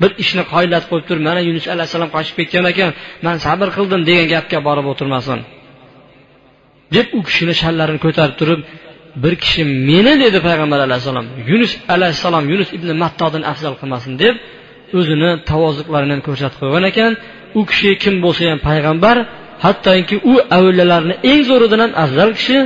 Bir 0.02 0.12
ishni 0.24 0.44
qoyillatib 0.54 0.88
qo'yib 0.92 1.06
turib 1.10 1.24
mana 1.30 1.42
yunus 1.50 1.66
alayhissalom 1.74 2.10
qochib 2.16 2.36
ketgan 2.40 2.66
ekan 2.72 2.90
man 3.26 3.36
sabr 3.46 3.68
qildim 3.78 4.02
degan 4.10 4.26
gapga 4.34 4.60
borib 4.68 4.86
o'tirmasin. 4.92 5.40
Deb 6.96 7.08
u 7.18 7.20
kishini 7.28 7.54
shallarini 7.62 8.00
ko'tarib 8.06 8.36
turib 8.42 8.60
bir 9.24 9.34
kishi 9.44 9.62
meni 9.90 10.14
dedi 10.24 10.40
payg'ambar 10.48 10.80
alayhissalom. 10.88 11.26
Yunus 11.52 11.72
alayhissalom 11.96 12.44
yunus 12.52 12.70
ibn 12.78 12.90
mattodan 13.04 13.44
afzal 13.52 13.74
qilmasin 13.82 14.14
deb 14.24 14.36
o'zini 15.00 15.30
tavozuqlarini 15.50 16.16
ko'rsatib 16.28 16.60
qo'ygan 16.64 16.86
ekan. 16.92 17.12
U 17.60 17.62
kishi 17.70 17.90
kim 18.04 18.16
bo'lsa 18.26 18.42
ham 18.52 18.60
payg'ambar 18.70 19.18
hattoki 19.66 20.16
u 20.32 20.34
avliyalarni 20.58 21.16
eng 21.32 21.42
zo'ridan 21.50 21.80
ham 21.84 21.92
afzal 22.04 22.32
kishi 22.38 22.58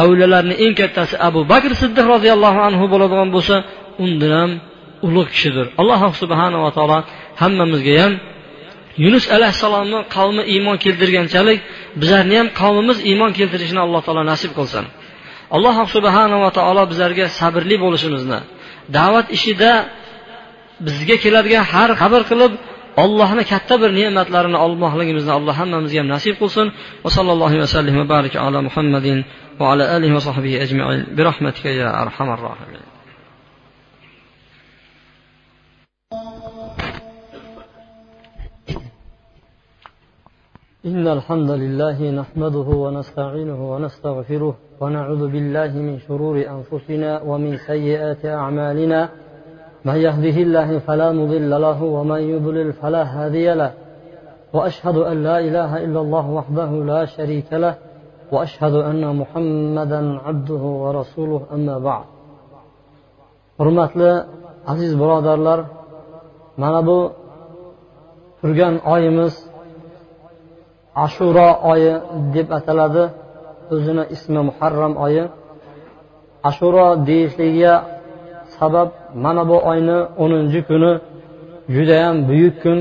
avliyalarni 0.00 0.54
eng 0.64 0.74
kattasi 0.80 1.14
abu 1.28 1.40
bakr 1.52 1.70
siddiq 1.82 2.06
roziyallohu 2.14 2.60
anhu 2.68 2.84
bo'ladigan 2.92 3.28
bo'lsa 3.36 3.56
undan 4.04 4.32
ham 4.40 4.50
ulug' 5.06 5.30
kishidir. 5.34 5.66
Alloh 5.80 6.00
subhanava 6.22 6.68
taolo 6.76 6.98
hammamizga 7.42 7.94
ham 8.02 8.12
yunus 9.04 9.24
alayhissalomni 9.36 9.98
qavmi 10.16 10.42
iymon 10.54 10.76
keltirganchalik 10.84 11.58
bizlarni 12.00 12.34
ham 12.40 12.48
qavmimiz 12.60 12.98
iymon 13.10 13.30
keltirishini 13.38 13.80
alloh 13.86 14.00
taolo 14.06 14.22
nasib 14.32 14.52
qilsin. 14.58 14.84
Alloh 15.56 15.76
subhanava 15.94 16.48
taolo 16.58 16.82
bizlarga 16.90 17.26
sabrli 17.40 17.76
bo'lishimizni 17.84 18.38
da'vat 18.96 19.26
ishida 19.36 19.72
bizga 20.86 21.16
keladigan 21.24 21.64
har 21.72 21.90
xabar 22.00 22.22
qilib 22.30 22.52
ollohni 23.04 23.44
katta 23.52 23.74
bir 23.82 23.90
ne'matlarini 24.00 24.58
olmoqligimizni 24.66 25.32
alloh 25.38 25.54
hammamizga 25.60 25.98
ham 26.02 26.08
nasib 26.14 26.34
qilsin 26.42 26.66
va 27.04 27.10
sallallohu 27.16 27.56
vasallam 27.64 27.94
va 28.00 28.06
baraka 28.14 28.38
ala 28.46 28.58
muhammadin 28.68 29.18
va 29.60 29.64
ala 29.72 29.84
alihi 29.96 30.12
va 30.18 30.22
sahbihi 30.28 30.56
ajmain 30.64 31.00
bi 31.16 31.22
rahmatika 31.30 31.70
ya 31.80 31.88
arhamar 32.02 32.38
rohimin 32.48 32.84
إن 40.90 41.08
الحمد 41.08 41.50
لله 41.50 42.10
نحمده 42.10 42.68
ونستعينه 42.84 43.60
ونستغفره 43.72 44.54
ونعوذ 44.80 45.22
بالله 45.32 45.70
من 45.86 45.98
شرور 45.98 46.36
أنفسنا 46.56 47.10
ومن 47.22 47.56
سيئات 47.56 48.22
أعمالنا 48.26 49.00
من 49.86 49.96
يهده 50.06 50.36
الله 50.46 50.78
فلا 50.86 51.08
مضل 51.12 51.50
له 51.66 51.78
ومن 51.96 52.20
يضلل 52.32 52.68
فلا 52.80 53.02
هادي 53.14 53.48
له 53.60 53.72
وأشهد 54.52 54.96
أن 55.10 55.16
لا 55.28 55.36
إله 55.48 55.70
إلا 55.84 56.00
الله 56.04 56.26
وحده 56.38 56.70
لا 56.92 57.04
شريك 57.16 57.50
له 57.64 57.74
وأشهد 58.32 58.74
أن 58.90 59.02
محمدا 59.20 60.00
عبده 60.26 60.62
ورسوله 60.82 61.42
أما 61.56 61.78
بعد. 61.78 62.04
Hurmatli 63.58 64.12
aziz 64.66 64.92
birodarlar 65.00 65.60
mana 66.56 66.86
bu 66.86 67.12
turgan 68.40 68.74
oyimiz 68.92 69.34
ashuro 71.04 71.48
oyi 71.70 71.92
deb 72.34 72.48
ataladi. 72.58 73.04
O'zini 73.72 74.04
ismi 74.14 74.40
muharram 74.48 74.94
oyi. 75.06 75.24
Ashuro 76.48 76.86
deyishligiga 77.08 77.74
sabab 78.58 78.88
mana 79.24 79.42
bu 79.50 79.56
oyni 79.70 79.98
o'ninchi 80.22 80.60
kuni 80.68 80.92
judayam 81.74 82.16
buyuk 82.28 82.54
kun. 82.62 82.78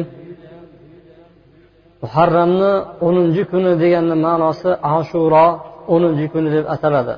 Muharramni 2.01 2.73
o'ninchi 3.07 3.43
kuni 3.51 3.71
deganni 3.83 4.15
ma'nosi 4.25 4.69
ashuro 4.97 5.47
o'ninchi 5.93 6.25
kuni 6.33 6.49
deb 6.55 6.65
ataladi. 6.75 7.15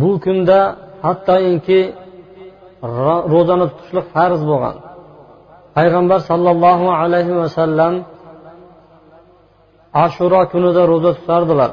Bu 0.00 0.10
kunda 0.24 0.58
hattoki 1.04 1.80
ro'zani 3.32 3.66
tutishlik 3.70 4.06
farz 4.14 4.40
bo'lgan. 4.50 4.76
Payg'ambar 5.76 6.20
sollallohu 6.30 6.86
alayhi 7.02 7.34
vasallam 7.42 7.94
ashuro 10.04 10.40
kunida 10.52 10.82
ro'za 10.92 11.10
tutardilar. 11.18 11.70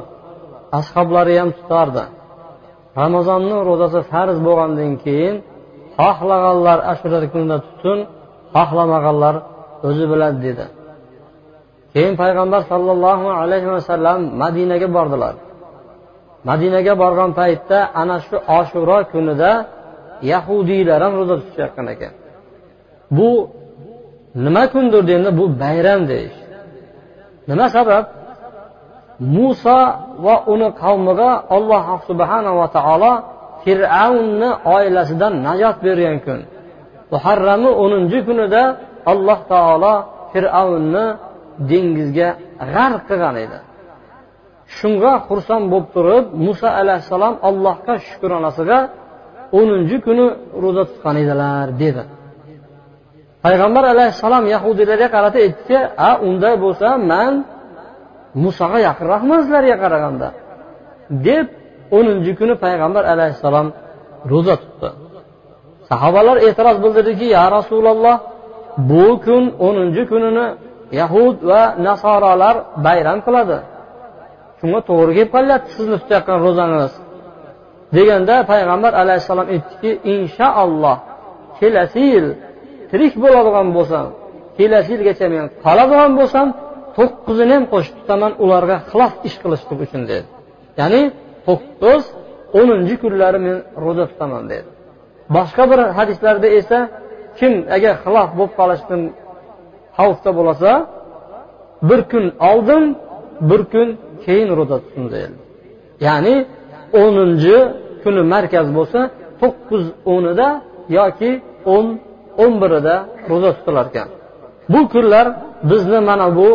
Ashoblari 0.80 1.34
ham 1.42 1.50
tutardi. 1.58 2.04
Ramazonni 2.98 3.58
ro'zasi 3.70 4.00
farz 4.12 4.38
bo'lgandan 4.48 4.92
keyin 5.04 5.36
xohlaganlar 5.98 6.80
ashura 6.92 7.20
kunida 7.34 7.58
tutsin 7.66 8.00
xohlamag'anlar 8.56 9.36
o'zi 9.88 10.06
biladi 10.12 10.40
dedi. 10.48 10.66
Keyin 11.94 12.14
payg'ambar 12.22 12.62
sollallohu 12.72 13.28
alayhi 13.42 13.70
vasallam 13.76 14.20
madinaga 14.42 14.88
bordilar. 14.98 15.36
Madinaga 16.50 16.94
borgan 17.04 17.32
paytda 17.40 17.80
ana 18.02 18.18
shu 18.26 18.36
oshuro 18.60 19.00
kunida 19.12 19.52
yahudiylar 20.32 21.00
ham 21.06 21.14
ro'za 21.20 21.36
tutishayotgan 21.42 21.88
ekan. 21.94 22.14
Bu 23.18 23.30
nima 24.46 24.64
kundir 24.74 25.02
deganda 25.10 25.32
bu 25.40 25.46
bayram 25.64 26.02
deyish. 26.12 26.38
Nima 27.50 27.66
sabab? 27.76 28.06
Muso 29.20 29.80
va 30.26 30.36
uni 30.54 30.70
qavmiga 30.82 31.30
alloh 31.56 31.86
subhanava 32.10 32.66
taolo 32.78 33.12
fir'avnni 33.64 34.50
oilasidan 34.76 35.34
najot 35.48 35.78
bergan 35.86 36.18
kun. 36.26 36.40
Muharrami 37.12 37.70
o'ninchi 37.84 38.20
kunida 38.28 38.64
alloh 39.12 39.40
taolo 39.54 39.94
fir'avnni 40.32 41.06
dengizga 41.70 42.30
g'arq 42.74 43.02
qilgan 43.10 43.36
edi. 43.46 43.60
Shunga 44.78 45.14
xursand 45.28 45.66
bo'lib 45.72 45.88
turib 45.96 46.26
muso 46.46 46.70
alayhissalom 46.82 47.36
allohga 47.50 47.94
shukronasiga 48.08 48.80
o'ninchi 49.60 49.98
kuni 50.06 50.26
ro'za 50.64 50.84
tutgan 50.90 51.16
edilar 51.24 51.68
dedi. 51.82 52.04
Payg'ambar 53.46 53.84
alayhissalom 53.94 54.44
yahudiylarga 54.54 55.08
qarata 55.16 55.38
aytdiki 55.46 55.78
a 56.08 56.10
unday 56.28 56.56
bo'lsa 56.64 56.88
man 57.12 57.34
musoga 58.44 58.80
yaqinroqman 58.88 59.40
sizlarga 59.44 59.76
qaraganda 59.84 60.28
deb 61.28 61.48
o'ninchi 61.98 62.32
kuni 62.40 62.56
payg'ambar 62.64 63.04
alayhissalom 63.14 63.68
ro'za 64.32 64.56
tutdi. 64.64 64.90
Sahobalar 65.90 66.38
e'tiroz 66.48 66.78
bildirdiki 66.84 67.28
ya 67.38 67.46
rasululloh 67.58 68.18
bu 68.90 69.06
kun 69.26 69.44
o'ninchi 69.68 70.04
kunini 70.12 70.46
yahud 71.00 71.38
va 71.50 71.62
nasorolar 71.88 72.56
bayram 72.86 73.20
qiladi. 73.26 73.58
Shunga 74.60 74.80
to'g'ri 74.90 75.12
kelib 75.18 75.32
qolyapti 75.36 75.72
sizni 75.78 75.98
tutayotgan 76.02 76.40
ro'zangiz. 76.46 76.94
Deganda 77.96 78.36
payg'ambar 78.52 78.94
alayhissalom 79.02 79.48
aytdiki 79.54 79.92
inshaalloh 80.14 80.98
kelasi 81.60 82.02
yil 82.14 82.28
tirik 82.90 83.14
bo'ladigan 83.24 83.68
bo'lsam 83.78 84.06
kelasi 84.58 84.90
yilgacha 84.96 85.26
men 85.34 85.46
qoladigan 85.66 86.12
bo'lsam 86.20 86.48
to'qqizini 86.98 87.54
ham 87.58 87.66
qo'shib 87.74 87.96
tutaman 88.00 88.32
ularga 88.44 88.78
xilof 88.92 89.14
ish 89.28 89.38
qilishlik 89.44 89.80
uchun 89.86 90.02
dedi. 90.12 90.26
Ya'ni 90.80 91.02
to'qqiz 91.48 92.04
o'ninchi 92.60 92.96
kunlari 93.04 93.40
men 93.48 93.58
ro'za 93.86 94.06
tutaman 94.12 94.44
dedi. 94.52 94.68
Boshqa 95.36 95.64
bir 95.72 95.80
hadislarda 95.98 96.48
esa 96.60 96.80
kim 97.40 97.54
agar 97.76 97.94
xilof 98.04 98.30
bo'lib 98.38 98.54
qolishdan 98.60 99.02
xavfda 99.98 100.32
bo'lsa 100.40 100.72
bir 101.90 102.00
kun 102.12 102.26
oldin 102.50 102.84
bir 103.50 103.62
kun 103.74 103.88
keyin 104.26 104.50
ro'za 104.58 104.78
tutsin 104.84 105.06
deyildi 105.14 105.40
ya'ni 106.08 106.36
o'ninchi 107.02 107.58
kuni 108.04 108.22
markaz 108.34 108.68
bo'lsa 108.78 109.00
to'qqiz 109.42 109.84
o'nida 110.14 110.48
yoki 110.98 111.32
o'n 111.76 111.88
o'n 112.44 112.54
birida 112.62 112.96
ro'za 113.32 113.50
tutilar 113.58 113.86
ekan 113.92 114.08
bu 114.74 114.80
kunlar 114.94 115.26
bizni 115.70 116.00
mana 116.10 116.28
bu 116.38 116.50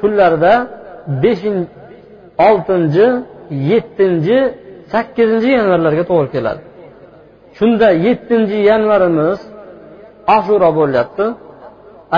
kunlarda 0.00 0.52
beshinchi 1.22 1.68
oltinchi 2.48 3.06
yettinchi 3.70 4.38
sakkizinchi 4.92 5.48
yanvarlarga 5.58 6.04
to'g'ri 6.10 6.28
keladi. 6.34 6.62
Shunda 7.58 7.88
yettinchi 8.06 8.58
yanvarimiz 8.70 9.38
ashuro 10.36 10.70
bo'lyapti. 10.78 11.24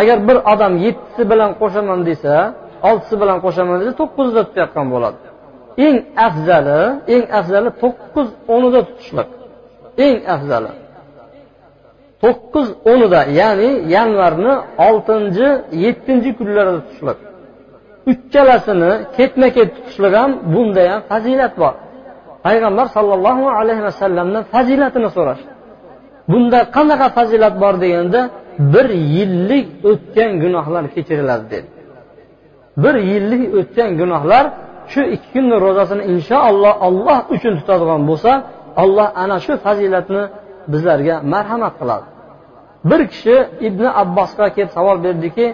Agar 0.00 0.18
bir 0.28 0.38
odam 0.52 0.72
yettisi 0.86 1.22
bilan 1.30 1.50
qo'shaman 1.60 2.00
desa 2.08 2.34
oltisi 2.88 3.14
bilan 3.22 3.38
qo'shaman 3.44 3.76
desa 3.80 3.92
to'qqizida 4.00 4.42
tutayotgan 4.48 4.86
bo'ladi. 4.94 5.18
Eng 5.86 5.96
afzali 6.26 6.80
eng 7.14 7.24
afzali 7.38 7.70
to'qqiz 7.82 8.28
o'nida 8.54 8.80
tutishlik. 8.88 9.28
Eng 10.06 10.16
afzali. 10.34 10.72
To'qqiz 12.22 12.68
o'nida 12.92 13.20
ya'ni 13.40 13.70
yanvarni 13.94 14.54
oltinchi 14.88 15.48
yettinchi 15.84 16.30
kunlarida 16.38 16.80
tutishlik. 16.86 17.18
Uchalasini 18.10 18.92
ketma 19.16 19.48
ket 19.56 19.68
tutishlik 19.76 20.14
ham 20.20 20.30
bunda 20.52 20.82
ham 20.90 21.00
fazilat 21.10 21.54
bor. 21.62 21.74
Payg'ambar 22.46 22.86
sollallohu 22.96 23.44
alayhi 23.58 23.82
vasallamdan 23.88 24.42
fazilatini 24.54 25.08
so'rash. 25.16 25.42
Bunda 26.30 26.58
qanaqa 26.76 27.06
fazilat 27.18 27.54
bor 27.62 27.74
deganda 27.84 28.20
bir 28.74 28.86
yillik 29.14 29.66
o'tgan 29.90 30.30
gunohlar 30.42 30.84
kechiriladi 30.94 31.46
dedi. 31.54 31.68
Bir 32.82 32.94
yillik 33.10 33.42
o'tgan 33.58 33.90
gunohlar 34.00 34.44
shu 34.92 35.00
ikki 35.14 35.28
kunni 35.34 35.56
ro'zasini 35.64 36.02
inshaalloh 36.12 36.74
olloh 36.86 37.18
uchun 37.34 37.52
tutadigan 37.60 38.02
bo'lsa 38.10 38.32
olloh 38.82 39.08
ana 39.22 39.36
shu 39.46 39.52
fazilatni 39.64 40.22
bizlarga 40.72 41.16
marhamat 41.32 41.74
qiladi. 41.80 42.06
Bir 42.90 43.00
kishi 43.12 43.36
ibn 43.68 43.84
abbosga 44.02 44.46
kelib 44.54 44.70
savol 44.76 44.98
berdiki 45.06 45.46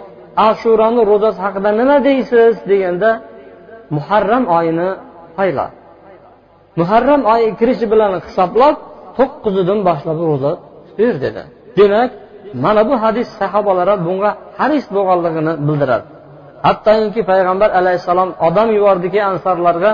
ashuroni 0.47 1.01
ro'zasi 1.11 1.39
haqida 1.45 1.69
nima 1.79 1.97
deysiz 2.07 2.55
deganda 2.69 3.09
muharram 3.95 4.43
oyini 4.57 4.89
payla 5.37 5.65
muharram 6.79 7.21
oyi 7.33 7.47
kirishi 7.59 7.85
bilan 7.93 8.11
hisoblab 8.25 8.75
to'qqizidan 9.17 9.79
boshlab 9.87 10.19
ro'za 10.29 10.51
tutaver 10.87 11.15
dedi. 11.25 11.43
Demak 11.77 12.11
mana 12.63 12.81
bu 12.89 12.95
hadis 13.03 13.27
sahobalar 13.39 13.89
bunga 14.07 14.31
haris 14.59 14.85
bo'lganligini 14.95 15.53
bildiradi. 15.67 16.05
Hattoki 16.65 17.21
payg'ambar 17.31 17.69
alayhissalom 17.79 18.29
odam 18.47 18.69
yubordiki 18.77 19.19
ansarlarga 19.31 19.91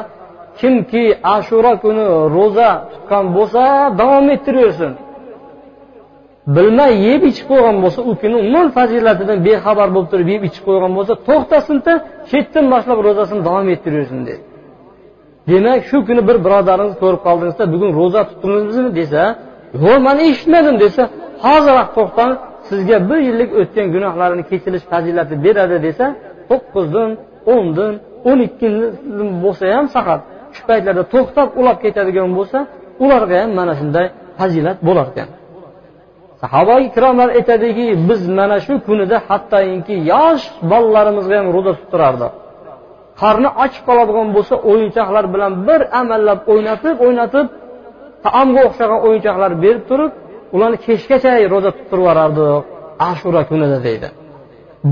kimki 0.59 1.03
ashura 1.35 1.73
kuni 1.83 2.05
ro'za 2.35 2.69
tutgan 2.91 3.25
bo'lsa 3.35 3.63
davom 3.99 4.25
ettiraversin 4.35 4.91
bilmay 6.47 6.93
yeb 7.07 7.21
ichib 7.29 7.45
qo'ygan 7.51 7.77
bo'lsa 7.83 7.99
u 8.09 8.11
kuni 8.21 8.35
umuman 8.43 8.67
fazilatidan 8.77 9.37
bexabar 9.47 9.87
bo'lib 9.95 10.09
turib 10.13 10.27
yeb 10.35 10.43
ichib 10.49 10.63
qo'ygan 10.67 10.91
bo'lsa 10.97 11.13
to'xtasinda 11.27 11.93
shu 12.29 12.35
yerdan 12.39 12.65
boshlab 12.73 12.99
ro'zasini 13.07 13.41
davom 13.47 13.67
ettiraversin 13.75 14.19
dedi 14.29 14.41
demak 15.49 15.79
shu 15.89 15.97
kuni 16.07 16.21
bir 16.29 16.37
birodaringiz 16.45 16.95
ko'rib 17.03 17.21
qoldingizda 17.27 17.65
bugun 17.73 17.91
ro'za 17.99 18.21
tutdingizmi 18.29 18.91
desa 18.99 19.21
yo'q 19.85 19.97
man 20.07 20.17
eshitmadim 20.27 20.75
desa 20.83 21.03
hoziroq 21.45 21.89
to'xtanib 21.97 22.39
sizga 22.69 22.97
bir 23.09 23.19
yillik 23.27 23.49
o'tgan 23.61 23.87
gunohlarini 23.95 24.43
kechirish 24.51 24.85
fazilati 24.91 25.35
beradi 25.45 25.77
desa 25.87 26.05
to'qqizdan 26.49 27.09
o'ndan 27.53 27.93
o'n 28.29 28.39
ikkidan 28.47 29.27
bo'lsa 29.43 29.63
ham 29.75 29.85
faqat 29.95 30.21
shu 30.55 30.61
paytlarda 30.69 31.03
to'xtab 31.13 31.47
ulab 31.59 31.77
ketadigan 31.83 32.29
bo'lsa 32.37 32.57
ularga 33.03 33.35
ham 33.41 33.51
mana 33.59 33.73
shunday 33.79 34.07
fazilat 34.39 34.77
bo'larkan. 34.89 35.29
Sahoba 36.43 36.75
ikromlar 36.87 37.29
aytadiki 37.37 37.85
biz 38.09 38.21
mana 38.37 38.57
shu 38.65 38.73
kunida 38.87 39.17
hattoki 39.27 39.95
yosh 40.13 40.43
bolalarimizga 40.71 41.35
ham 41.39 41.47
ro'za 41.55 41.71
tuttirardi 41.79 42.27
qarni 43.21 43.49
ochib 43.63 43.83
qoladigan 43.89 44.27
bo'lsa 44.35 44.55
o'yinchoqlar 44.71 45.25
bilan 45.33 45.51
bir 45.67 45.81
amallab 46.01 46.39
o'ynatib 46.53 46.95
o'ynatib 47.05 47.47
taomga 48.25 48.61
o'xshagan 48.67 48.99
o'yinchoqlar 49.07 49.51
berib 49.63 49.83
turib 49.89 50.11
ularni 50.55 50.77
kechgacha 50.85 51.31
ro'za 51.53 51.71
tuttirib 51.77 52.03
yuborardi 52.03 52.45
ashura 53.11 53.41
kunida 53.49 53.77
deydi. 53.87 54.07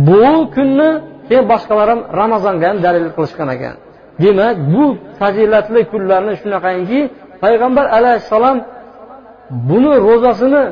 Bu 0.08 0.26
kunni 0.56 0.90
keyin 1.28 1.46
boshqalar 1.52 1.88
ham 1.94 2.02
ramazonga 2.22 2.66
ham 2.70 2.78
dalil 2.86 3.08
qilishgan 3.16 3.50
ekan. 3.56 3.76
Demak 4.24 4.56
bu 4.74 4.84
fazilatli 5.20 5.82
kunlarni 5.92 6.34
shunaqangi 6.42 7.02
payg'ambar 7.44 7.86
alayhissalom 7.98 8.58
buni 9.70 9.94
ro'zasini 10.08 10.64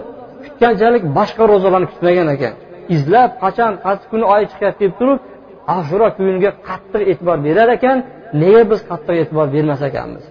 kutganchalik 0.43 1.03
boshqa 1.17 1.43
ro'zalarni 1.51 1.87
kutmagan 1.91 2.27
ekan. 2.35 2.53
Izlab 2.95 3.31
qachon 3.43 3.73
qaysi 3.85 4.05
kuni 4.11 4.25
oy 4.33 4.43
chiqyapti 4.51 4.83
deb 4.87 4.93
turib 4.99 5.19
ashura 5.77 6.07
kuniga 6.17 6.51
qattiq 6.67 7.03
e'tibor 7.11 7.37
berar 7.47 7.69
ekan. 7.77 7.97
Nega 8.41 8.61
biz 8.71 8.79
qattiq 8.89 9.15
e'tibor 9.21 9.47
bermas 9.55 9.81
ekanmiz? 9.89 10.23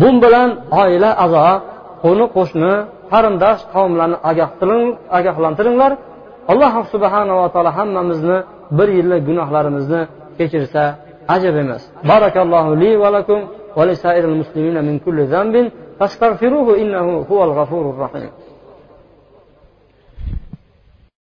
Bu 0.00 0.08
bilan 0.22 0.48
oila 0.82 1.10
a'zo 1.24 1.46
qo'ni 2.04 2.26
qo'shni 2.36 2.72
qarindosh 3.12 3.60
qavmlarni 3.74 4.16
ogohlantiringlar. 5.16 5.92
Alloh 6.52 6.74
subhanava 6.92 7.46
taolo 7.54 7.70
hammamizni 7.78 8.38
bir 8.78 8.88
yillik 8.98 9.22
gunohlarimizni 9.28 10.00
kechirsa 10.38 10.82
ajab 11.34 11.56
emas. 11.62 11.82
Barakallohu 12.10 12.70
li 12.82 12.90
va 13.02 13.08
lakum 13.16 13.40
va 13.76 13.82
li 13.88 13.94
muslimina 14.42 14.80
min 14.88 14.96
kulli 15.04 15.24
zambin 15.34 15.66
fastaghfiruhu 15.98 16.72
innahu 16.82 17.12
huval 17.28 17.52
g'afurur 17.58 17.96
rahim. 18.04 18.32